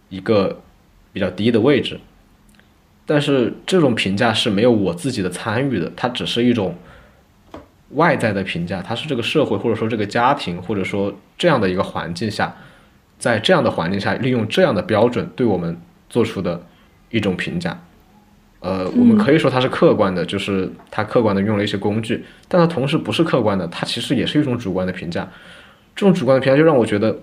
[0.08, 0.58] 一个
[1.12, 2.00] 比较低的位置。
[3.04, 6.74] 但是这种评价是没有我自己的参与的，它只是一种
[7.90, 12.56] 外在的评价，它是这个社会或者说这个家庭或者说这样的一个环境下，
[13.18, 15.76] 在这样的环境下，利用这样的标准对我们
[16.08, 16.62] 做出的。
[17.14, 17.80] 一种评价，
[18.58, 25.30] 呃，我们可以说它是客观的，就是它客观的用了一些工具，但它同时不是客观的，它其实也是一种主观的评价。
[25.94, 27.16] 这种主观的评价就让我觉得，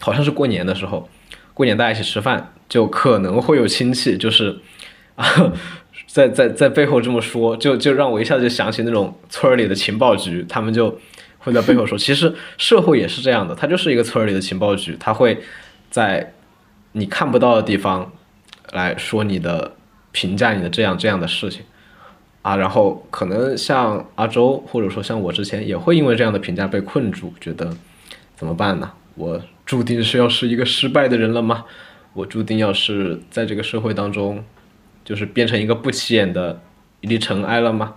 [0.00, 1.08] 好像是过年的时候，
[1.54, 4.58] 过年大家一起吃饭，就可能会有亲戚，就是
[5.14, 5.24] 啊，
[6.08, 10.98] 在在在背后这么说，就就让我一下子就想起那种村里的情报局，他们就
[11.38, 15.40] 会在背后说， 其实社会也是这样的，它就是一个村里的情报局，它会
[15.90, 16.32] 在
[16.90, 18.10] 你看不到的地方。
[18.72, 19.72] 来说你的
[20.10, 21.62] 评价你的这样这样的事情
[22.42, 27.72] 啊，然后可能像阿周或者说像我之前也会因为这样的评价被困住，觉得
[28.34, 28.90] 怎么办呢？
[29.14, 31.64] 我注定是要是一个失败的人了吗？
[32.14, 34.42] 我注定要是在这个社会当中，
[35.04, 36.60] 就是变成一个不起眼的
[37.00, 37.94] 一粒尘埃了吗？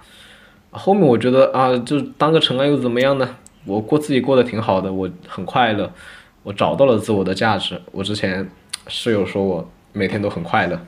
[0.72, 3.38] 后面我觉得啊，就当个尘埃又怎么样呢？
[3.66, 5.92] 我过自己过得挺好的，我很快乐，
[6.44, 7.82] 我找到了自我的价值。
[7.92, 8.48] 我之前
[8.88, 9.72] 室友说我。
[9.96, 10.80] 每天都很快乐，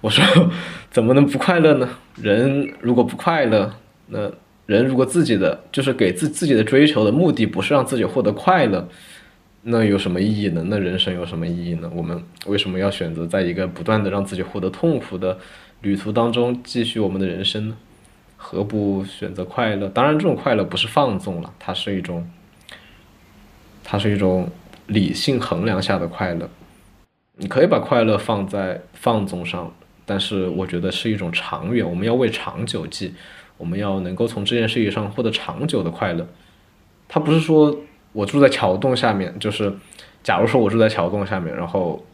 [0.00, 0.24] 我说
[0.90, 1.88] 怎么能不快乐呢？
[2.16, 3.70] 人如果不快乐，
[4.06, 4.30] 那
[4.64, 8.88] 人如果自己的就是给自自己的追求的目的不是让自己获得快乐，
[9.62, 10.64] 那有什么意义呢？
[10.68, 11.90] 那人生有什么意义呢？
[11.94, 15.38] 我们为什么要选择在一个不断的让自己获得痛苦的
[15.82, 17.76] 旅途当中继续我们的人生呢？
[18.38, 19.88] 何不选择快乐？
[19.90, 22.26] 当然，这种快乐不是放纵了，它是一种，
[23.82, 24.50] 它是一种
[24.86, 26.48] 理性衡量下的快乐。
[27.36, 29.74] 你可以把快乐放在放纵上，
[30.06, 31.88] 但是我觉得是一种长远。
[31.88, 33.12] 我们要为长久计，
[33.56, 36.26] 我们要能够从这件事情上获得长久的快乐。
[37.08, 37.76] 他不是说
[38.12, 39.72] 我住在桥洞下面，就是
[40.22, 42.04] 假如说我住在桥洞下面，然后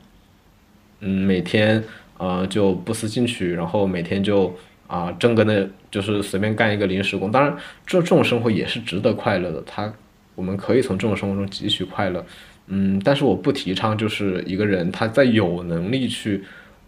[1.00, 1.84] 嗯每天
[2.16, 4.56] 呃就不思进取，然后每天就
[4.86, 7.30] 啊挣个那，就是随便干一个临时工。
[7.30, 7.54] 当然，
[7.86, 9.62] 这这种生活也是值得快乐的。
[9.66, 9.92] 他
[10.34, 12.24] 我们可以从这种生活中汲取快乐。
[12.72, 16.44] 嗯，但是我不提倡，就是一个人他在有能力去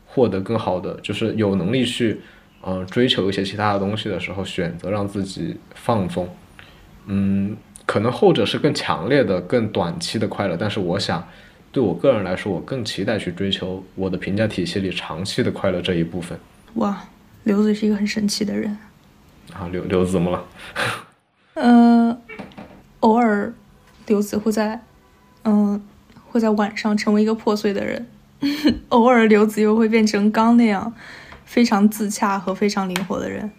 [0.07, 2.21] 获得更好的，就是有能力去，
[2.65, 6.29] 嗯，追求一些其他的东西的时候，选择让自己放纵。
[7.07, 11.27] 嗯，可能后者是更强烈的、更短期的快乐，但是我想，
[11.73, 16.39] 对我个人来说，我更期待去追求我的评价体系里长期的快乐这一部分。
[16.75, 17.03] 哇，
[17.43, 18.79] 刘子是一个很神奇的人。
[19.53, 20.45] 啊，刘刘子怎么了？
[21.55, 22.17] 嗯，
[23.01, 23.53] 偶尔
[24.07, 24.81] 刘子会在。
[25.45, 25.83] 嗯，
[26.29, 28.07] 会在晚上成为一个破碎的人，
[28.91, 30.93] 偶尔刘子又会变成刚那样
[31.45, 33.51] 非常自洽和非常灵活的人。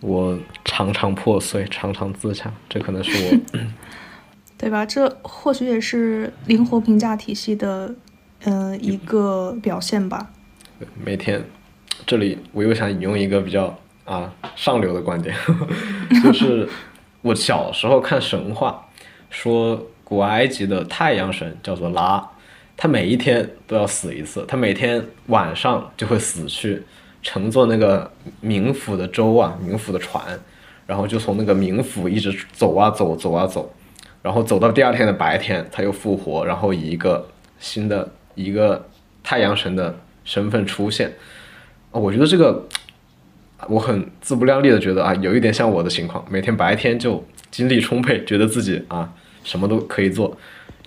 [0.00, 3.60] 我常常破碎，常常自洽，这可能是我，
[4.56, 4.86] 对吧？
[4.86, 7.94] 这或许也是灵活评价体系的，
[8.44, 10.30] 嗯，一个表现吧。
[11.04, 11.44] 每天，
[12.06, 15.34] 这里我又想引用一个比较啊上流的观点，
[16.24, 16.68] 就是
[17.20, 18.88] 我小时候看神话
[19.28, 19.84] 说。
[20.10, 22.20] 古埃及的太阳神叫做拉，
[22.76, 26.82] 他每一天都要死一次，他每天晚上就会死去，
[27.22, 28.10] 乘坐那个
[28.42, 30.36] 冥府的舟啊，冥府的船，
[30.84, 33.72] 然后就从那个冥府一直走啊走，走啊走，
[34.20, 37.24] 然后走到第二天的白天，他又复活，然后以一个
[37.60, 38.84] 新的一个
[39.22, 41.12] 太阳神的身份出现。
[41.92, 42.66] 啊，我觉得这个
[43.68, 49.08] 我很自不量力的觉得啊，有一点像我的情况，每天白天就精力充沛，觉得自己啊。
[49.44, 50.36] 什么都可以做，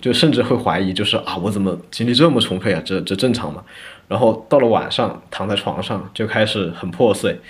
[0.00, 2.82] 就甚至会怀疑，就是啊，我怎么精力这么充沛啊？
[2.84, 3.62] 这这正常吗？
[4.06, 7.40] 然后到了晚上，躺在床上就开始很破碎，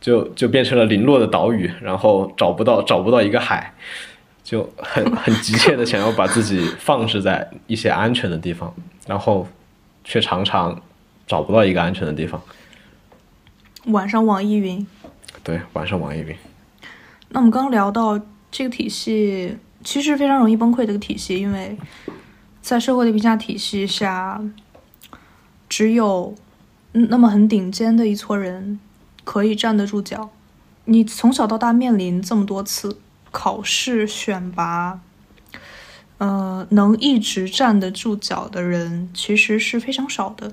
[0.00, 3.74] 就就变成了零落的岛屿，然后找不到找不到一个海，
[4.44, 8.72] 就很 很急切的想要把自己放置在一些安全的地方，
[9.06, 9.48] 然后
[10.04, 10.80] 却常常
[11.26, 12.40] 找不到一个安全的地方。
[13.86, 14.86] 晚上网易云，
[15.42, 16.36] 对，晚上网易云。
[17.30, 18.20] 那我们刚刚聊到
[18.50, 19.56] 这个体系。
[19.84, 21.78] 其实非常容易崩溃这个体系，因为
[22.60, 24.42] 在社会的评价体系下，
[25.68, 26.34] 只有
[26.92, 28.78] 那么很顶尖的一撮人
[29.24, 30.30] 可以站得住脚。
[30.84, 32.98] 你从小到大面临这么多次
[33.30, 35.00] 考试选拔，
[36.18, 40.52] 呃，能一直站得住脚的人其实是非常少的。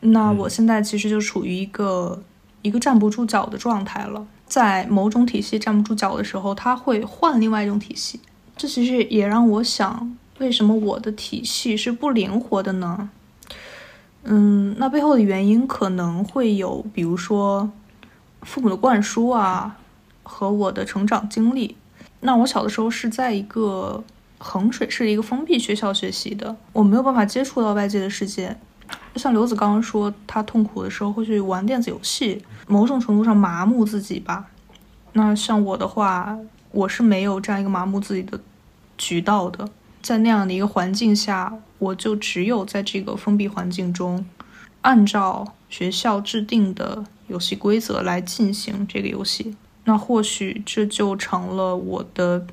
[0.00, 2.22] 那我现在其实就处于一个
[2.62, 4.26] 一个站不住脚的状态了。
[4.46, 8.20] 在某种体系站不住脚的时候，他会换另外一种体系。
[8.56, 13.10] 这其实也让我想，为什么我的体系是不灵活的呢？
[14.24, 17.70] 嗯，那背后的原因可能会有，比如说
[18.42, 19.76] 父母的灌输啊，
[20.22, 21.76] 和我的成长经历。
[22.20, 24.02] 那我小的时候是在一个
[24.38, 28.56] 衡水市的一个封闭学校学习的，我没有办法接触到外界的世界。
[29.16, 34.46] 像刘子刚刚说，他痛苦的时候会去玩电子游戏，某种程度上麻木自己吧。
[35.12, 36.38] 那像我的话，
[36.74, 38.40] 我是没有这样一个麻木自己的
[38.98, 39.68] 渠道的。
[40.02, 44.26] 在那样的一个环境下，我就只有在这个封闭环境中，
[44.82, 49.56] 按照学校制定的游戏规则来进行这个游戏。
[49.84, 52.46] 那或许这就成了我的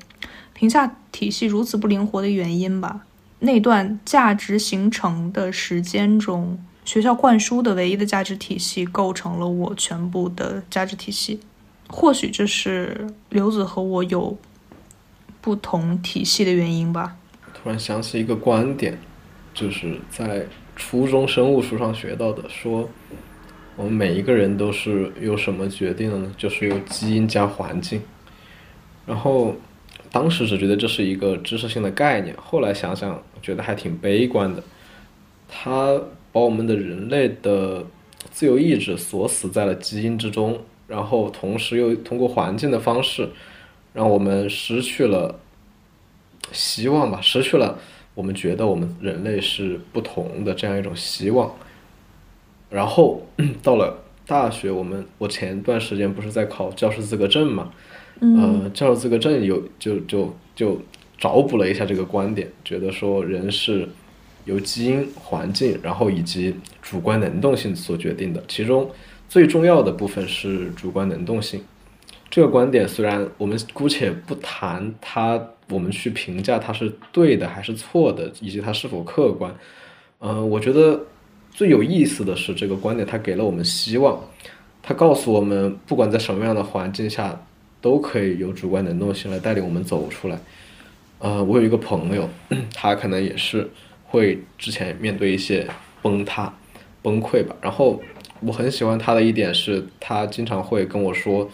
[0.54, 3.00] 评价体系如此不灵活的原因吧。
[3.40, 11.40] 那段价值形成的时间中，学校灌输的唯一的价值体系构成了我全部的价值体系。
[11.92, 14.36] 或许这是刘子和我有
[15.40, 17.16] 不同体系的原因吧。
[17.54, 18.98] 突然想起一个观点，
[19.54, 22.88] 就是在初中生物书上学到的，说
[23.76, 26.34] 我们每一个人都是由什么决定的呢？
[26.36, 28.02] 就是由基因加环境。
[29.06, 29.54] 然后。
[30.10, 34.62] 当时只觉得这是一个知识性的概念，后来想想觉得还挺悲观的。
[35.48, 35.98] 它
[36.30, 37.82] 把我们的人类的
[38.30, 40.60] 自由意志锁死在了基因之中，
[40.92, 43.30] 然后同时又通过环境的方式，
[43.94, 45.40] 让我们失去了
[46.52, 47.78] 希望吧，失去了
[48.14, 51.50] 我们觉得我们人类是不同的这样一种希望。
[52.68, 53.26] 然后
[53.64, 57.72] 到了大学，我们我前段时间不是在考教师资格证嘛？
[58.20, 60.78] 呃，教师资格证有就就就
[61.16, 63.88] 找补了一下这个观点，觉得说人是
[64.44, 68.90] 由基因、环境，然后以及主观能动性所决定的，其中
[69.32, 71.64] 最重要的部分是主观能动性。
[72.28, 79.50] 这个观点虽然我们姑且不谈它，我们去评价它是对的还是错的，以及它是否客观。
[80.18, 81.00] 嗯，我觉得
[81.50, 84.22] 最有意思的是这个观点，它给了我们希望，
[84.82, 87.40] 它告诉我们，不管在什么样的环境下。
[87.80, 90.38] 都可以有主观能动性来带领我们走出来。
[91.18, 92.28] 呃，我有一个朋友，
[92.72, 93.68] 他可能也是
[94.04, 95.66] 会之前面对一些
[96.00, 96.54] 崩塌、
[97.02, 97.56] 崩溃吧。
[97.60, 98.00] 然后
[98.44, 101.48] 我很喜欢他的一点是，他经常会跟我说，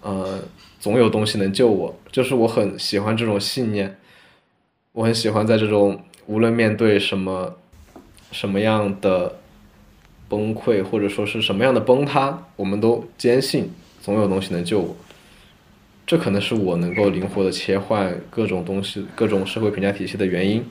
[0.00, 0.40] 呃，
[0.78, 1.94] 总有东西能救我。
[2.10, 3.98] 就是我很喜欢这种信念，
[4.92, 7.56] 我很喜欢在这种无论面对什么
[8.32, 9.38] 什么样的
[10.28, 13.70] 崩溃，或者说是什么样的崩塌，我们都坚信
[14.00, 14.96] 总有东西能救我。
[16.06, 20.64] 这可能是我能够灵活的切换各种东西、各种社会评价体系的原因。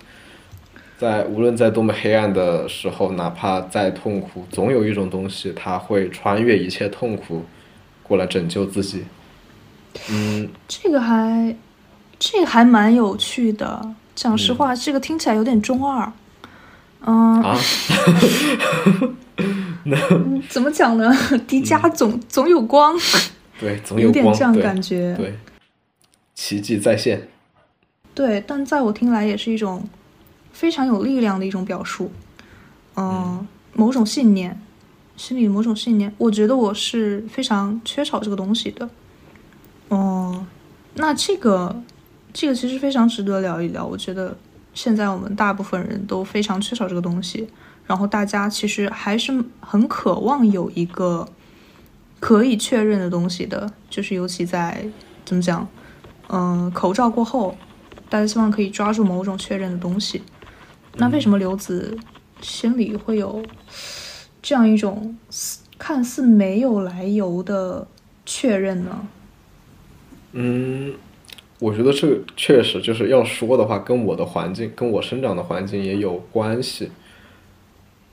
[1.00, 7.46] 在无论在多么黑暗的时候，哪怕再痛苦，总有一种东西，它会穿越一切痛苦，
[8.04, 9.06] 过来拯救自己。
[10.12, 11.56] 嗯，这个还，
[12.20, 13.96] 这个还蛮有趣的。
[14.14, 16.12] 讲实话，这个听起来有点中二。
[17.06, 17.42] 嗯。
[17.44, 17.58] 啊。
[20.50, 21.10] 怎么讲呢？
[21.48, 22.94] 迪迦总总有光。
[23.58, 24.36] 对，总有光。
[24.36, 25.16] 这样感觉。
[25.16, 25.34] 对，
[26.36, 27.30] 奇迹再现。
[28.14, 29.82] 对，但在我听来，也是一种
[30.60, 32.12] 非常有力量的一种表述。
[32.98, 34.62] 嗯，某种信念，
[35.16, 36.14] 心里某种信念。
[36.18, 38.90] 我觉得我是非常缺少这个东西的。
[39.88, 40.46] 哦，
[40.96, 41.82] 那这个，
[42.34, 43.86] 这个其实非常值得聊一聊。
[43.86, 44.38] 我觉得
[44.74, 47.48] 现在我们大部分人都非常缺少这个东西，
[47.86, 51.26] 然后大家其实还是很渴望有一个。
[52.22, 54.86] 可以确认的东西的，就是尤其在
[55.24, 55.66] 怎么讲，
[56.28, 57.56] 嗯，口罩过后，
[58.10, 60.22] 大家希望可以抓住某种确认的东西。
[60.96, 61.98] 那为什么刘子
[62.42, 63.44] 心里会有
[64.42, 65.18] 这样一种
[65.78, 67.88] 看似没有来由的
[68.26, 69.08] 确认呢？
[70.34, 70.94] 嗯，
[71.60, 76.92] 我觉得这个确实就是要说的话，跟我的环境，跟我生长的环境也有关系。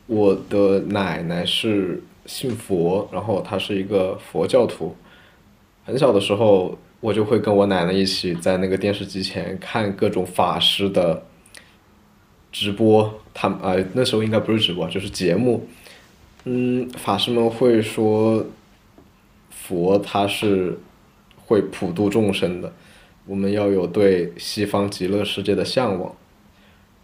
[0.07, 2.03] 我的奶奶是。
[2.29, 4.97] 信佛，然后她是一个佛教徒。
[5.85, 11.23] 很小的时候，我就会跟我奶奶一起在那个电视机前看各种法师的
[12.59, 13.21] 直播。
[13.35, 15.69] 他啊，那时候应该不是直播，就是节目。
[16.45, 18.47] 嗯，法师们会说，
[19.51, 20.79] 佛他是
[21.45, 22.73] 会普度众生的，
[23.27, 26.17] 我们要有对西方极乐世界的向往。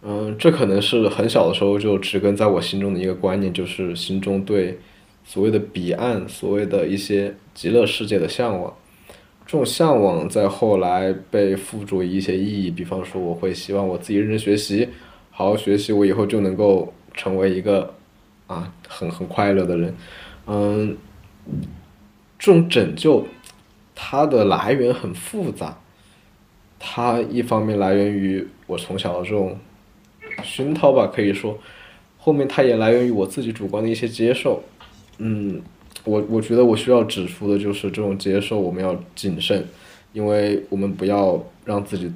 [0.01, 4.79] 嗯，这可能是很小的时候就植根在我心中的一个观念，就是心中对。
[5.25, 8.73] 所谓的彼岸，所谓的一些极乐世界的向往。
[9.45, 14.89] 这种向往在后来被附着一些意义，比方说，我会希望我自己认真学习，
[15.35, 17.95] 好好学习，我以后就能够成为一个
[18.45, 19.95] 啊很很快乐的人。
[20.45, 20.95] 嗯，
[22.37, 23.25] 这种拯救，
[23.95, 25.79] 它的来源很复杂。
[26.79, 29.57] 它一方面来源于我从小的这种
[30.43, 31.57] 熏陶吧，可以说，
[32.19, 34.61] 后面它也来源于我自己主观的一些接受。
[35.17, 35.59] 嗯，
[36.03, 39.65] 我我觉得我需要指出的就是这种接受，我们要谨慎，
[40.11, 42.11] 因为我们不要让自己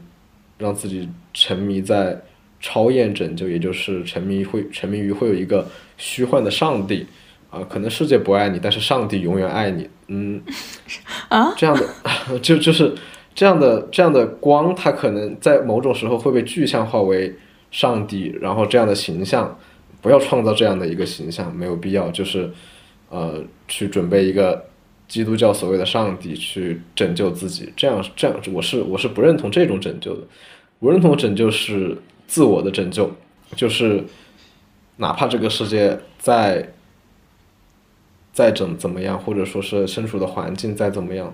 [0.59, 2.21] 让自己沉迷在
[2.59, 7.05] 超验拯救，也就是沉迷会沉迷于会有一个虚幻的上帝
[7.49, 9.89] 啊，可能世界不爱你，但是上帝永远爱你。
[10.07, 10.41] 嗯，
[11.29, 12.93] 啊，这样的 就就是
[13.35, 17.35] 这样的这样的光，它可能在某种时候会被具象化为
[17.71, 19.57] 上帝，然后这样的形象，
[20.01, 22.49] 不要创造这样的一个形象，没有必要，就是。
[23.09, 24.61] 呃，去准备一个
[25.07, 30.23] 基督教所谓的上帝去拯救自己，这样这样，我是我是不认同这种拯救的。
[30.79, 31.97] 我认同拯救是
[32.27, 33.09] 自我的拯救，
[33.55, 34.03] 就是
[34.97, 36.73] 哪怕这个世界再
[38.33, 41.33] 再怎怎么样，或者说是身处的环境再怎么样，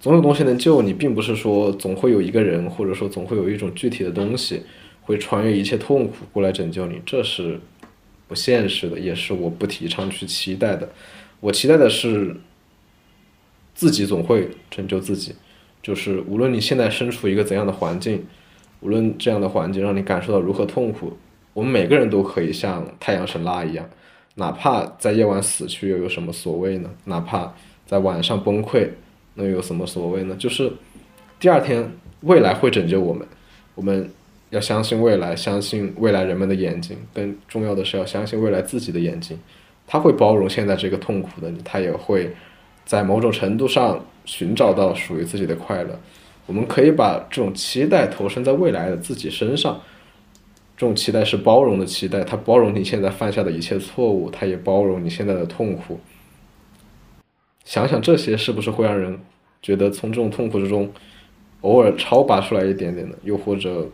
[0.00, 4.62] 总有东西能救你，并不是说总会有一个人，或者说总会有一种具体的东西
[5.02, 7.60] 会穿越一切痛苦过来拯救你，这是。
[8.28, 10.88] 不现实的，也是我不提倡去期待的。
[11.40, 12.36] 我期待的是，
[13.74, 15.34] 自己总会拯救自己。
[15.82, 18.24] 就是无论你现在身处一个怎样的环境，
[18.80, 21.16] 无论这样的环境让你感受到如何痛苦，
[21.54, 23.88] 我们每个人都可以像太阳神拉一样，
[24.34, 26.90] 哪怕在夜晚死去又有什么所谓呢？
[27.04, 27.52] 哪怕
[27.86, 28.88] 在晚上崩溃，
[29.34, 30.36] 那又有什么所谓呢？
[30.38, 30.72] 就是
[31.38, 33.26] 第二天未来会拯救我们，
[33.74, 34.10] 我们。
[34.50, 36.98] 要相信未来，相信未来人们的眼睛。
[37.14, 39.38] 更重要的是要相信未来自己的眼睛，
[39.86, 42.28] 他会包容现在这个痛苦的你，他也会
[42.84, 45.96] 在某种程度上寻找到属于自己的快乐。
[46.50, 49.80] 我们可以把这种期待投身在未来的自己身上，
[50.76, 56.00] 这种期待是包容的期待，它包容你现在犯下的一切错误，它也包容你现在的痛苦。
[57.64, 59.16] 想想这些是不是会让人
[59.62, 60.90] 觉得从这种痛苦之中
[61.60, 63.86] 偶尔超拔出来一点点的，又或者？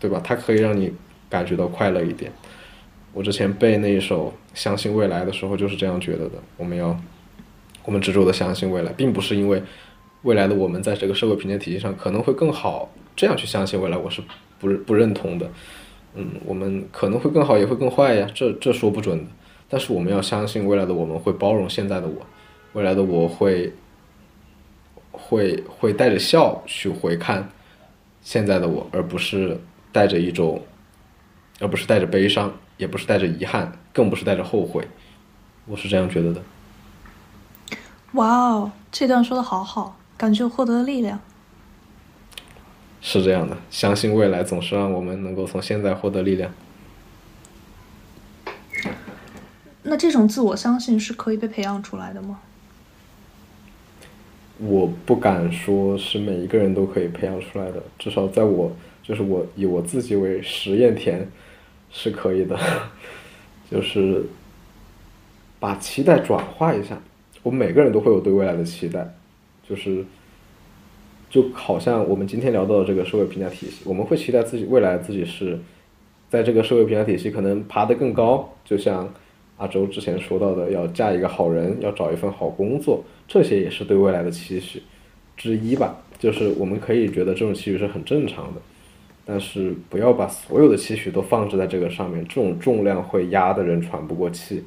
[0.00, 0.20] 对吧？
[0.22, 0.92] 它可以让你
[1.30, 2.30] 感觉到快乐一点。
[3.14, 6.32] 我之前背那一首《相信未来》的时候就是这样觉得的。
[6.58, 6.94] 我们要，
[7.86, 9.62] 我们执着的相信未来，并不是因为
[10.24, 14.20] 未来的我们在这个社会评价体系上可能会更好，这样去相信未来，我是
[14.58, 15.48] 不不认同的。
[16.14, 19.24] 嗯，我们可能会更好，也会更坏呀，这这说不准的。
[19.68, 22.26] 但是我们要相信未来的我们会包容现在的我，
[22.72, 23.72] 未来的我会
[25.12, 27.48] 会会带着笑去回看
[28.20, 29.56] 现在的我，而不是。
[29.94, 30.60] 带着一种，
[31.60, 34.84] 而不是带着悲伤，也不是带着遗憾，更不是带着后悔，
[35.66, 36.42] 我是这样觉得的。
[38.14, 41.20] 哇哦，这段说的好好，感觉获得了力量。
[43.00, 46.52] 是这样的，相信未来总是让我们能够从现在获得力量。
[49.82, 52.40] 那这种自我相信是可以被培养出来的吗？
[54.58, 58.74] 我不敢说是每一个人都可以培养出来的，至少在我。
[59.02, 61.28] 就是我以我自己为实验田，
[61.92, 62.58] 是可以的，
[63.70, 64.24] 就是
[65.60, 66.98] 把期待转化一下。
[67.42, 69.12] 我们每个人都会有对未来的期待，
[69.68, 70.04] 就是
[71.30, 75.58] 就好像我们今天聊到的这个社会评价体系，我们会期待自己未来自己是
[76.28, 78.54] 在这个社会评价体系可能爬得更高。
[78.64, 79.12] 就像
[79.56, 84.82] 阿周之前说到的，要嫁一个好人，要找一份好工作，这些也是对未来的期许
[85.36, 85.98] 之一吧。
[86.18, 88.60] 就是我们可以觉得这种期许是很正常的。
[89.26, 94.62] 但是不要把所有的期许都放置在这个上面，这种重量会压得人喘不过气。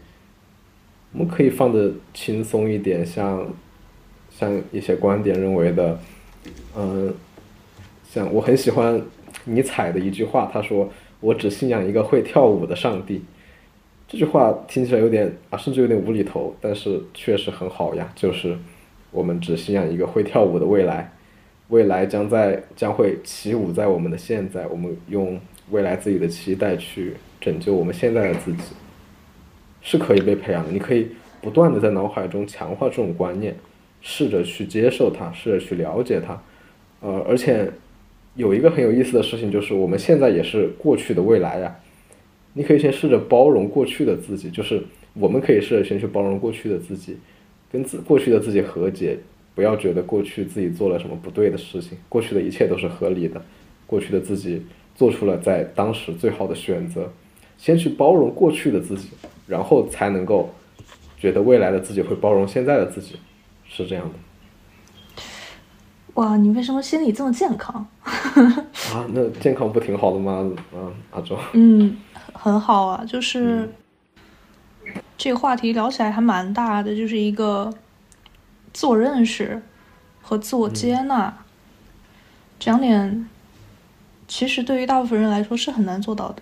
[1.14, 3.48] 我们可以放的轻松一点，像
[4.38, 6.00] 像一些观点认为的，
[6.76, 7.12] 嗯，
[8.08, 9.02] 像我很喜欢
[9.46, 10.88] 尼采的一句话，他说
[11.20, 13.24] ：“我只信仰一个会跳舞的上帝。”
[14.08, 18.08] 这句话听起来有点啊，甚至有点无厘头，但是确实很好呀。
[18.16, 18.56] 就是
[19.12, 21.12] 我们只信仰一个会跳舞的未来。
[21.70, 25.38] 未来将在将会起舞在我们的现在，我们用
[25.72, 28.74] 未来自己的期待去拯救我们现在的自己，
[29.82, 30.72] 是可以被培养的。
[30.72, 31.10] 你可以
[31.42, 33.54] 不断的在脑海中强化这种观念，
[34.02, 36.42] 试着去接受它，试着去了解它。
[37.02, 37.72] 呃，而且
[38.36, 41.76] 有一个很有意思的事情，就是我们现在也是过去的未来呀。
[42.54, 44.84] 你可以先试着包容过去的自己，就是
[45.14, 47.18] 我们可以试着先去包容过去的自己，
[47.72, 49.18] 跟自过去的自己和解。
[49.54, 53.42] 不要觉得过去自己做了什么不对的事情，过去的一切都是合理的，
[53.88, 54.62] 过去的自己
[54.96, 57.12] 做出了在当时最好的选择。
[57.58, 59.10] 先去包容过去的自己，
[59.48, 60.48] 然后才能够
[61.18, 63.16] 觉得未来的自己会包容现在的自己，
[63.70, 64.16] 是这样的。
[66.16, 67.86] 哇，你为什么心理这么健康？
[68.04, 70.50] 啊，那健康不挺好的吗？
[70.74, 71.38] 啊，阿周。
[71.54, 71.96] 嗯，
[72.34, 73.72] 很好啊，就是
[75.16, 77.72] 这个话题聊起来还蛮大的，就是一个
[78.74, 79.62] 自我认识
[80.22, 81.38] 和自我接纳
[82.58, 83.30] 这两点，
[84.28, 86.42] 其实对于大部分人来说是很难做到的。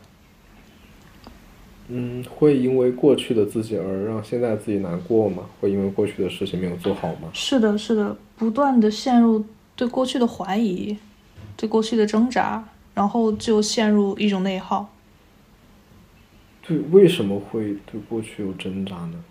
[1.88, 5.43] 嗯，会因为过去的自己而让现在自己难过吗？
[5.61, 7.29] 会因为过去的事情没有做好吗？
[7.31, 10.97] 是的，是的，不断的陷入对过去的怀疑，
[11.55, 14.89] 对过去的挣扎，然后就陷入一种内耗。
[16.67, 19.23] 对，为什么会对过去有挣扎呢？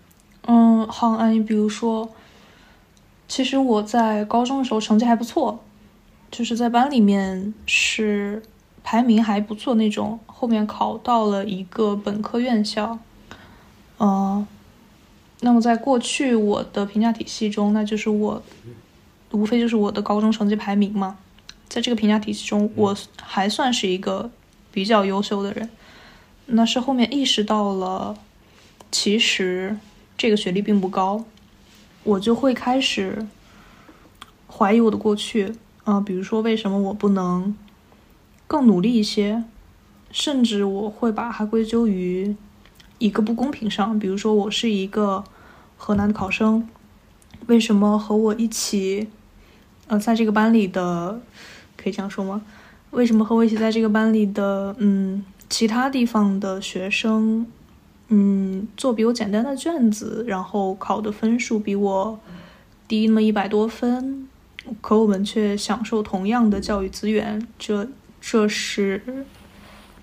[0.47, 2.09] 嗯，好，阿姨，比如说，
[3.27, 5.59] 其实我在高中的时候成绩还不错，
[6.31, 8.41] 就是在班里面是。
[8.85, 12.99] 排名还不错那种，后面考到了一个本科院校，
[13.99, 14.47] 嗯，
[15.41, 18.43] 那么在过去我的评价体系中，那就是我，
[19.33, 21.17] 无非就是我的高中成绩排名嘛，
[21.67, 24.31] 在这个评价体系中，我还算是一个
[24.71, 25.71] 比较优秀的人，
[26.45, 28.19] 那是后面意识到了，
[28.93, 29.79] 其实
[30.19, 31.25] 这个学历并不高，
[32.03, 33.27] 我就会开始
[34.47, 35.55] 怀疑我的过去，
[35.85, 37.57] 啊，比如说为什么我不能。
[38.55, 39.43] 更努力一些，
[40.13, 42.37] 甚至我会把它归咎于
[42.99, 43.99] 一个不公平上。
[43.99, 45.25] 比如说，我是一个
[45.77, 46.69] 河南的考生，
[47.49, 49.09] 为什么和我一起，
[49.89, 51.21] 呃，在这个班里的，
[51.77, 52.43] 可以这样说吗？
[52.93, 57.45] 为什么和我一起在这个班里的，嗯，其他地方的学生，
[58.07, 62.21] 嗯，做比我简单的卷子，然后考的分数比我
[62.87, 64.29] 低那么一百多分，
[64.81, 67.45] 可我们却享受同样的教育资源？
[67.59, 67.89] 这。
[68.27, 69.27] 这是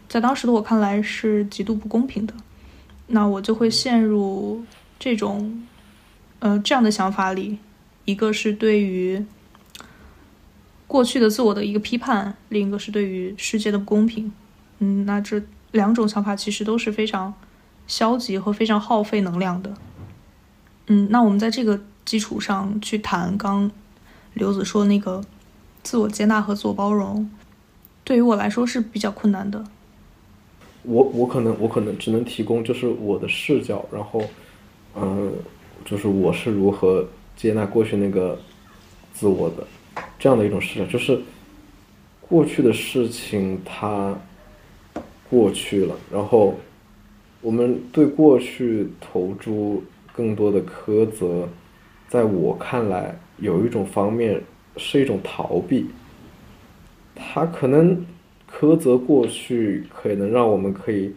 [0.08, 2.34] 在当时的我看来是极度不公平的，
[3.08, 4.64] 那我就会陷入
[5.00, 5.68] 这种
[6.38, 7.58] 呃这样的想法里，
[8.06, 9.26] 一个是对于
[10.86, 14.32] 过去的自我的一个批判，另一个是对于世界的不公平。
[14.78, 15.42] 嗯，那这
[15.72, 17.34] 两种想法其实都是非常
[17.88, 19.74] 消极和非常耗费能量的。
[20.86, 23.72] 嗯，那我们在这个基础上去谈刚
[24.36, 25.24] 刘子说那个
[25.82, 27.28] 自我接纳和自我包容。
[28.12, 29.64] 对于我来说是比较困难的。
[30.84, 34.22] 我我可能我可能只能提供就是我的视角，然后，
[34.98, 35.32] 嗯，
[35.86, 37.08] 就是我是如何
[37.38, 38.38] 接纳过去那个
[39.14, 39.66] 自我的
[40.20, 41.22] 这样的一种视角，就是
[42.20, 44.14] 过去的事情它
[45.30, 46.60] 过去了，然后
[47.40, 49.82] 我们对过去投注
[50.14, 51.48] 更多的苛责，
[52.10, 54.44] 在我看来有一种方面
[54.76, 55.86] 是一种逃避。
[57.34, 58.06] 他可能
[58.50, 61.14] 苛责过去，可能让我们可以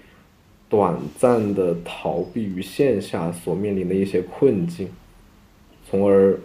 [0.68, 4.88] 短暂的逃避于线下所面临的一些困境，
[5.88, 6.38] 从而，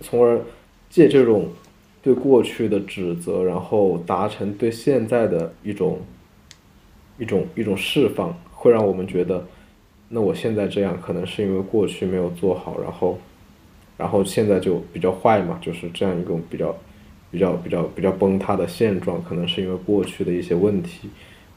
[0.00, 0.40] 从而
[0.88, 1.48] 借这种
[2.02, 5.98] 对过去的指责，然后达成对现在的一种
[7.18, 9.44] 一种一种释放，会让我们觉得，
[10.08, 13.18] 那我现在这样可能是因为过去没有做好，然后，
[13.96, 16.76] 然后现在就比较坏嘛，就是这样一种比较。
[17.30, 21.10] 比较比较比较崩塌的现状，可能是因为过去的一些问题，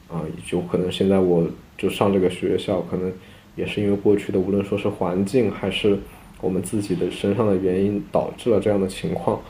[0.08, 1.48] 啊，就可能现在我
[1.78, 3.10] 就上这个学校，可能
[3.56, 5.98] 也是因为过去的，无论说是环境还是
[6.42, 9.40] 我们自己的身上的原因，导致了这样的情况。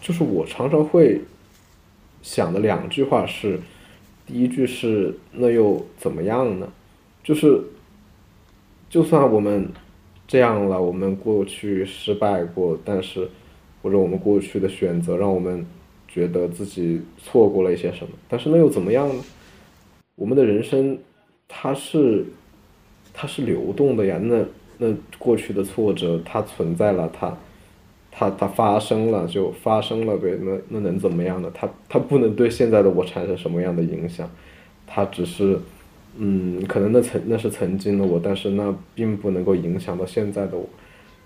[0.00, 1.22] 就是我常常会
[2.20, 3.58] 想的两句话是，
[4.26, 6.68] 第一句是那又怎么样呢？
[7.22, 7.62] 就是
[8.90, 9.68] 就算我们
[10.28, 13.30] 这样了，我们过去失败过，但是。
[13.84, 15.62] 或者我们过去的选择让我们
[16.08, 19.22] 觉得自己错过了一些什么，但是那又怎么样呢？
[20.14, 20.98] 我们的人生
[21.46, 22.24] 它是
[23.12, 24.42] 它是流动的呀，那
[24.78, 27.36] 那过去的挫折它存在了，它
[28.10, 31.50] 它它发生了就发生了呗，那那能怎么样呢？
[31.52, 34.30] 它它不能对现在的我产生什么样的影响，
[34.86, 35.58] 它只是
[36.16, 40.66] 嗯，可能那曾那是曾经的我，但是那并不能够影响到现在的我，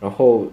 [0.00, 0.48] 然后。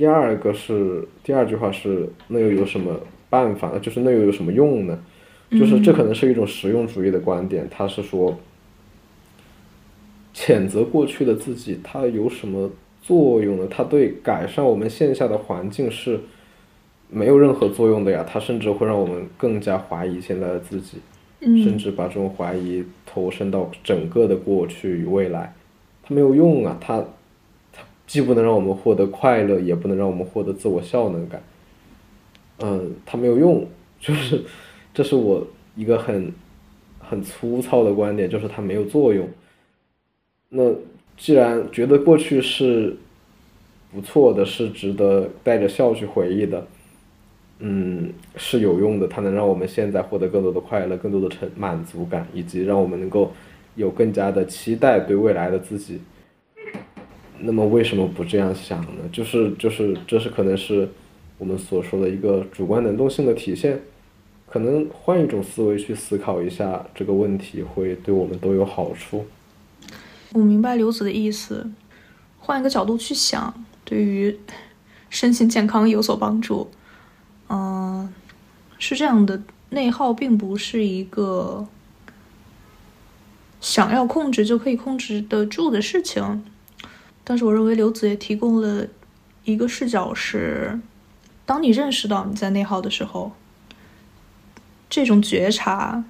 [0.00, 2.98] 第二个是第二句话是那又有什么
[3.28, 3.78] 办法呢？
[3.80, 4.98] 就是那又有什么用呢？
[5.50, 8.34] 就是这可能是一种实用主义的观点，他是说，
[10.34, 12.70] 谴责过去的自己，它有什么
[13.02, 13.66] 作用呢？
[13.70, 16.18] 它对改善我们线下的环境是
[17.10, 18.24] 没有任何作用的呀。
[18.26, 20.96] 它甚至会让我们更加怀疑现在的自己，
[21.40, 25.54] 甚至把这种怀疑投身到整个的过去与未来，
[26.02, 27.04] 它没有用啊，它。
[28.10, 31.40] 既不能让我们获得快乐，也不能让我们获得自我效能感。
[32.58, 33.64] 嗯，它没有用，
[34.00, 34.42] 就是，
[34.92, 35.46] 这是我
[35.76, 36.32] 一个很
[36.98, 39.28] 很粗糙的观点，就是它没有作用。
[40.48, 40.74] 那
[41.16, 42.96] 既然觉得过去是
[43.92, 46.66] 不错的，是值得带着笑去回忆的，
[47.60, 53.30] 嗯，是有用的，它能让我们现在获得更多的快乐、更多的成满足感，以及让我们能够
[53.76, 56.00] 有更加的期待对未来的自己。
[57.40, 59.08] 那么为什么不这样想呢？
[59.12, 60.88] 就是就是这是可能是
[61.38, 63.80] 我们所说的一个主观能动性的体现。
[64.52, 69.24] 可能换一种思维去思考一下这个问题，会对我们都有好处。
[70.32, 71.70] 我明白刘子的意思，
[72.40, 74.36] 换一个角度去想，对于
[75.08, 76.68] 身心健康有所帮助。
[77.48, 78.12] 嗯，
[78.76, 81.68] 是这样的，内耗并不是一个
[83.60, 86.44] 想要控制就可以控制得住的事情。
[87.30, 88.84] 但是，我认为刘子也提供了
[89.44, 90.80] 一个视角，是
[91.46, 93.30] 当你认识到你在内耗的时候。
[94.88, 96.02] 这种觉察，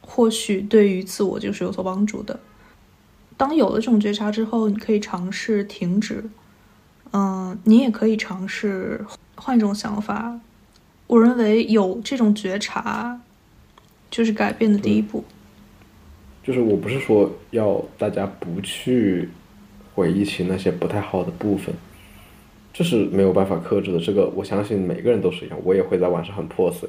[0.00, 2.40] 或许对于自我就是有所帮助的。
[3.36, 6.24] 当有了这种觉察之后，你可以尝试停止，
[7.12, 9.04] 嗯，你也可以尝试
[9.34, 10.40] 换一种想法。
[11.06, 13.20] 我认为有这种觉察，
[14.10, 15.22] 就是改变的第一步。
[16.42, 19.28] 就是我不是说要大家不去
[19.94, 21.74] 回忆起那些不太好的部分，
[22.72, 24.00] 这是没有办法克制的。
[24.00, 26.88] 这个我相信每个人都是一样，我也会在晚上很破碎。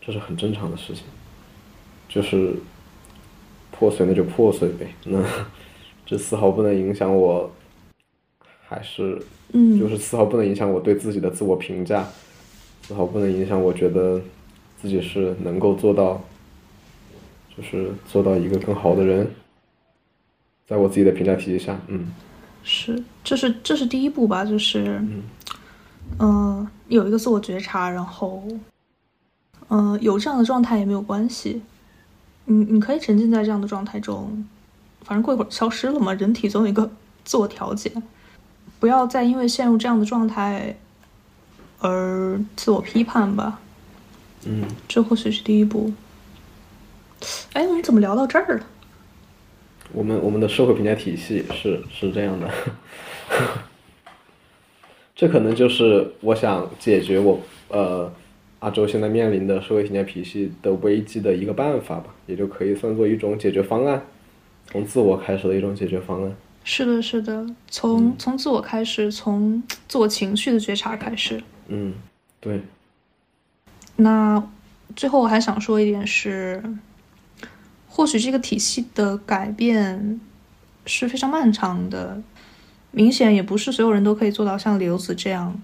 [0.00, 1.02] 这是很正常的事情，
[2.08, 2.54] 就是
[3.72, 5.20] 破碎那就破碎呗， 那
[6.04, 7.50] 这丝毫不能影响我，
[8.68, 9.20] 还是，
[9.52, 12.06] 嗯，就是丝毫不能影响我对自己的自我评价，
[12.82, 14.22] 丝毫不能影响我觉得
[14.80, 16.22] 自己是能够做到，
[17.56, 19.28] 就是做到一个更好的人，
[20.68, 22.12] 在我自己的评价体系下，嗯，
[22.68, 25.00] 是，这是这是第一步吧，就是，
[26.18, 28.42] 嗯，有一个自我觉察，然后。
[29.68, 31.60] 嗯，有这样的状态也没有关系，
[32.44, 34.46] 你你可以沉浸在这样的状态中，
[35.02, 36.12] 反正过一会儿消失了嘛。
[36.14, 36.88] 人体总有一个
[37.24, 37.92] 自我调节，
[38.78, 40.76] 不要再因为陷入这样的状态
[41.80, 43.58] 而自我批判吧。
[44.44, 45.92] 嗯，这或许是第一步。
[47.52, 48.66] 哎，我们怎么聊到这儿了？
[49.96, 52.50] 我们我们的社会评价体系是是这样的，
[55.16, 58.12] 这可能就是我想解决我呃。
[58.60, 64.02] 阿周现在面临的社会评价体系的危机的一个办法吧，也就可以算作一种解决方案，
[64.64, 66.34] 从自我开始的一种解决方案。
[66.64, 71.40] 是的，是的，从从自我开始，从自我情绪的觉察开始。
[71.68, 71.92] 嗯，
[72.40, 72.62] 对。
[73.94, 74.42] 那
[74.96, 76.60] 最后我还想说一点是，
[77.96, 80.20] 或许这个体系的改变
[80.84, 82.22] 是非常漫长的，
[82.90, 85.58] 明显也不是所有人都可以做到像刘子这样。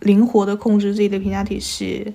[0.00, 2.14] 灵活的控制自己的评价体系，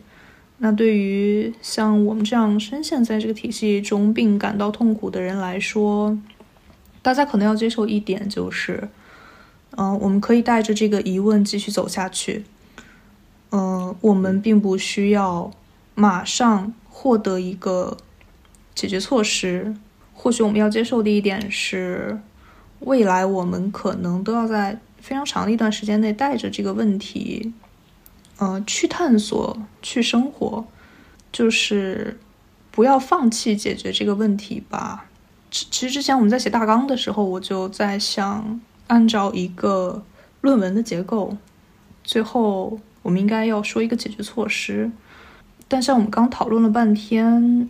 [0.57, 6.19] 那对于像我们这样深陷在这个体系中并感到痛苦的人来说，
[7.01, 8.89] 大家可能要接受一点就是，
[9.77, 12.43] 嗯，我们可以带着这个疑问继续走下去。
[13.51, 15.49] 嗯，我们并不需要
[15.95, 17.95] 马上获得一个
[18.77, 19.75] 解决措施。
[20.13, 22.19] 或许我们要接受的一点是，
[22.81, 27.51] 未来我们可能都要在非常长的一段时间内带着这个问题。
[28.37, 30.63] 呃，去探索，去生活，
[31.31, 32.19] 就是
[32.69, 35.05] 不要放弃解决这个问题吧。
[35.49, 40.03] 其实之前我们在写大纲的时候，我就在想，按照一个
[40.41, 41.35] 论文的结构，
[42.03, 44.91] 最后我们应该要说一个解决措施。
[45.67, 47.67] 但像我们刚讨论了半天，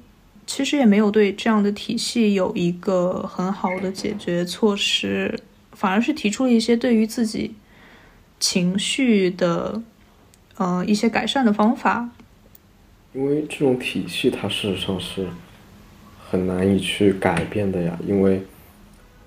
[0.47, 5.39] 其实也没有对这样的体系有一个很好的解决措施，
[5.73, 7.53] 反而是提出了一些对于自己
[8.39, 9.83] 情绪的。
[10.59, 12.09] 呃，一些改善的方法，
[13.13, 15.27] 因为这种体系它事实上是
[16.19, 18.41] 很难以去改变的呀，因为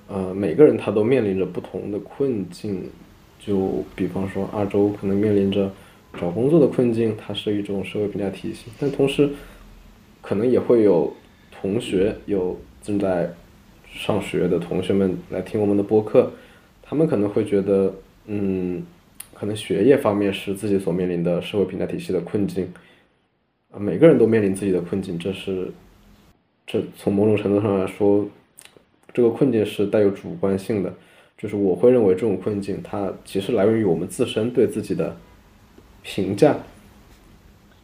[0.09, 2.91] 呃每个人他都面临着不同的困境，
[3.39, 5.73] 就比方说阿周可能面临着
[6.19, 9.31] 找工作的困境，它是一种社会评价体系，但同时
[10.21, 11.15] 可能也会有
[11.51, 13.31] 同学有正在
[13.87, 16.31] 上学的同学们来听我们的播客，
[16.83, 17.95] 他们可能会觉得
[18.27, 18.85] 嗯。
[19.33, 22.71] 可能学业方面是自己所面临的社会评价体系的困境，
[23.71, 25.73] 啊，每个人都面临自己的困境，这是，
[26.67, 28.29] 这从某种程度上来说，
[29.15, 30.93] 这个困境是带有主观性的，
[31.39, 35.17] 就是我会认为这种困境它其实来源于我们自身对自己的
[36.03, 36.59] 评价，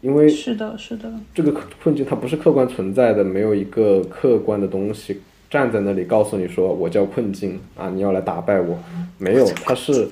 [0.01, 5.20] 因为是的，是的，这个困境它不是客观存在的，没有一个客观的东西
[5.51, 8.78] 站在那里告诉你说我叫困境啊，你要来打败我，
[9.18, 10.09] 没有，它是，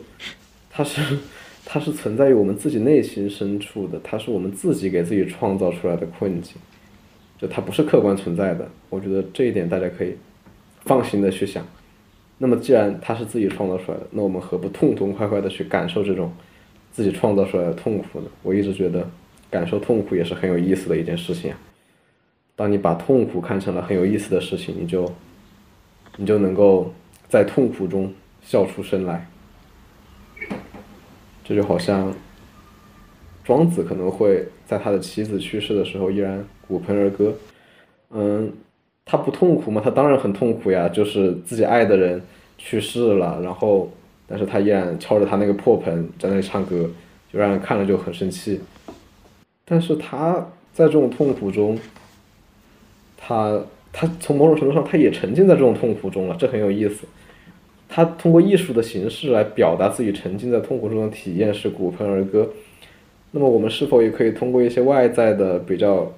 [0.71, 1.01] 它是。
[1.67, 6.57] 它是存在于我们自己内心深处的，它是我们自己给自己创造出来的困境，
[7.39, 8.69] 就它不是客观存在的。
[8.91, 10.15] 我觉得这一点大家可以
[10.83, 11.67] 放心的去想，
[12.37, 16.31] 那么既然它是自己创造出来的，那我们何不痛痛快快的去感受这种
[16.93, 18.27] 自己创造出来的痛苦呢？
[18.43, 19.09] 我一直觉得
[19.55, 21.57] 感受痛苦也是很有意思的一件事情啊。
[22.57, 25.09] 当你把痛苦看成了很有意思的事情，你就
[26.17, 26.93] 你就能够
[27.29, 29.25] 在痛苦中笑出声来。
[31.45, 32.13] 这就好像
[33.45, 37.33] 庄子可能会在他的妻子去世的时候依然鼓盆而歌。
[38.11, 38.53] 嗯，
[39.05, 39.81] 他不痛苦吗？
[39.85, 42.21] 他当然很痛苦呀，就是自己爱的人
[42.59, 43.89] 去世了，然后
[44.27, 46.91] 但是他依然敲着他那个破盆在那里唱歌，
[47.33, 48.61] 就让人看了就很生气。
[49.65, 51.79] 但是他在这种痛苦中，
[53.17, 53.61] 他
[53.93, 57.07] 他从某种程度上他也沉浸在这种痛苦中了，这很有意思。
[57.89, 62.51] 他通过艺术的形式来表达自己沉浸在痛苦中的体验是骨盆而歌。
[63.31, 66.13] 那么我们是否也可以通过一些外在的比较，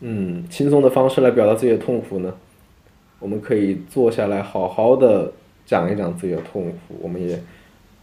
[0.00, 2.34] 嗯，轻松的方式来表达自己的痛苦呢？
[3.18, 5.32] 我们可以坐下来好好的
[5.66, 6.96] 讲一讲自己的痛苦。
[7.00, 7.42] 我们也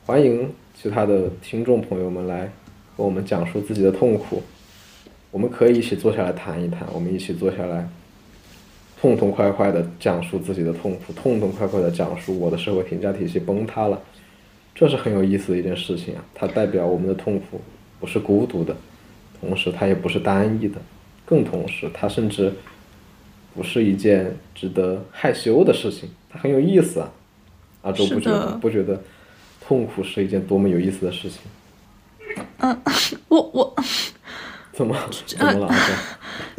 [0.06, 2.52] 欢迎其他的听众朋友们来
[2.96, 4.42] 和我们讲述自己的痛苦。
[5.32, 7.88] 我们可以一起坐下来谈一谈，我们一起坐下来。
[9.02, 14.02] 痛痛快快的讲述自己的痛苦，痛痛快快的讲述我的社会评价体系崩塌了，
[14.74, 16.26] 这是很有意思的一件事情啊！
[16.34, 17.62] 它代表我们的痛苦
[18.00, 18.76] 不是孤独的，
[19.40, 20.80] 同时它也不是单一的，
[21.26, 22.52] 更同时它甚至
[23.54, 27.12] 不是一件值得害羞的事情，它很有意思啊！
[27.84, 29.00] 阿周不觉得不觉得
[29.62, 31.42] 痛苦是一件多么有意思的事情？
[32.60, 32.82] 嗯，
[33.28, 33.76] 我我
[34.74, 34.96] 怎么
[35.26, 35.76] 怎么了？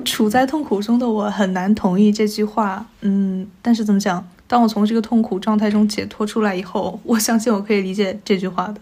[0.05, 4.26] 处在痛苦中的我很难同意这句话，嗯，但是怎么讲？
[4.49, 8.80] 当我从这个痛苦状态中解脱出来以后，我相信我可以理解这句话的。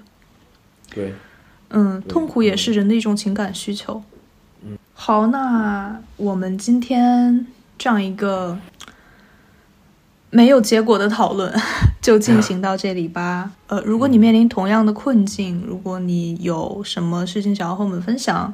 [0.90, 1.14] 对，
[1.70, 4.02] 嗯，痛苦也是人的一种情感需求。
[4.62, 7.46] 嗯，好，那我们今天
[7.78, 8.58] 这样一个
[10.34, 11.52] 没有结果的讨论
[12.02, 13.52] 就进行到这里吧。
[13.68, 18.52] 呃，如果你面临同样的困境，如果你有什么事情想要和我们分享。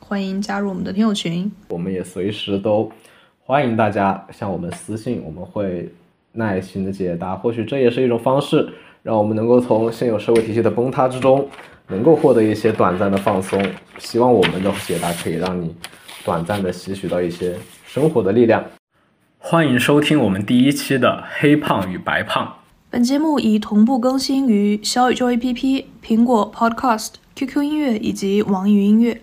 [0.00, 2.90] 欢迎加入我们的听友群，我们也随时都
[3.44, 5.88] 欢迎大家向我们私信，我们会
[6.32, 7.36] 耐心的解答。
[7.36, 8.68] 或许这也是一种方式，
[9.04, 11.48] 让我们能够从现有社会体系的崩塌之中，
[11.86, 13.64] 能够获得一些短暂的放松。
[13.98, 15.72] 希望我们的解答可以让你
[16.24, 17.56] 短暂的吸取到一些
[17.86, 18.62] 生活的力量。
[19.44, 22.46] 欢迎收听我们第一期的《黑胖与白胖》。
[22.88, 29.20] 本节目已同步更新于小宇宙 APP、苹果 Podcast、QQ 音乐以及网易云音乐。